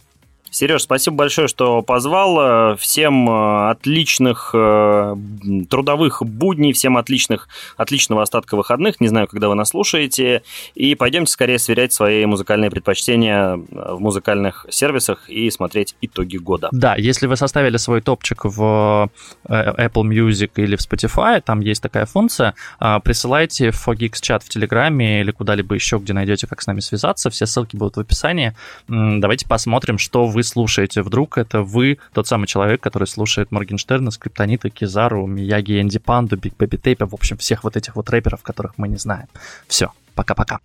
Сереж, 0.54 0.82
спасибо 0.82 1.16
большое, 1.16 1.48
что 1.48 1.82
позвал. 1.82 2.76
Всем 2.76 3.28
э, 3.28 3.70
отличных 3.70 4.52
э, 4.54 5.16
трудовых 5.68 6.22
будней, 6.24 6.72
всем 6.72 6.96
отличных, 6.96 7.48
отличного 7.76 8.22
остатка 8.22 8.56
выходных. 8.56 9.00
Не 9.00 9.08
знаю, 9.08 9.26
когда 9.26 9.48
вы 9.48 9.56
нас 9.56 9.70
слушаете. 9.70 10.44
И 10.76 10.94
пойдемте 10.94 11.32
скорее 11.32 11.58
сверять 11.58 11.92
свои 11.92 12.24
музыкальные 12.24 12.70
предпочтения 12.70 13.56
в 13.56 13.98
музыкальных 13.98 14.64
сервисах 14.70 15.28
и 15.28 15.50
смотреть 15.50 15.96
итоги 16.00 16.36
года. 16.36 16.68
Да, 16.70 16.94
если 16.94 17.26
вы 17.26 17.34
составили 17.36 17.76
свой 17.76 18.00
топчик 18.00 18.44
в 18.44 19.10
э, 19.48 19.88
Apple 19.88 20.04
Music 20.04 20.52
или 20.54 20.76
в 20.76 20.80
Spotify, 20.80 21.40
там 21.40 21.58
есть 21.62 21.82
такая 21.82 22.06
функция, 22.06 22.54
присылайте 23.02 23.72
в 23.72 23.88
4Geeks 23.88 24.18
чат 24.20 24.44
в 24.44 24.48
Телеграме 24.48 25.22
или 25.22 25.32
куда-либо 25.32 25.74
еще, 25.74 25.98
где 25.98 26.12
найдете, 26.12 26.46
как 26.46 26.62
с 26.62 26.68
нами 26.68 26.78
связаться. 26.78 27.28
Все 27.30 27.44
ссылки 27.44 27.74
будут 27.74 27.96
в 27.96 28.00
описании. 28.00 28.54
Давайте 28.86 29.48
посмотрим, 29.48 29.98
что 29.98 30.26
вы 30.26 30.43
слушаете. 30.44 31.02
Вдруг 31.02 31.38
это 31.38 31.62
вы 31.62 31.98
тот 32.12 32.26
самый 32.26 32.46
человек, 32.46 32.80
который 32.80 33.06
слушает 33.06 33.50
Моргенштерна, 33.50 34.10
Скриптонита, 34.10 34.70
Кизару, 34.70 35.26
Мияги, 35.26 35.80
Энди 35.80 35.98
Панду, 35.98 36.36
Биг 36.36 36.56
Бэби 36.56 36.76
Тейпа, 36.76 37.06
в 37.06 37.14
общем, 37.14 37.36
всех 37.36 37.64
вот 37.64 37.76
этих 37.76 37.96
вот 37.96 38.10
рэперов, 38.10 38.42
которых 38.42 38.74
мы 38.76 38.88
не 38.88 38.96
знаем. 38.96 39.26
Все, 39.66 39.92
пока-пока. 40.14 40.60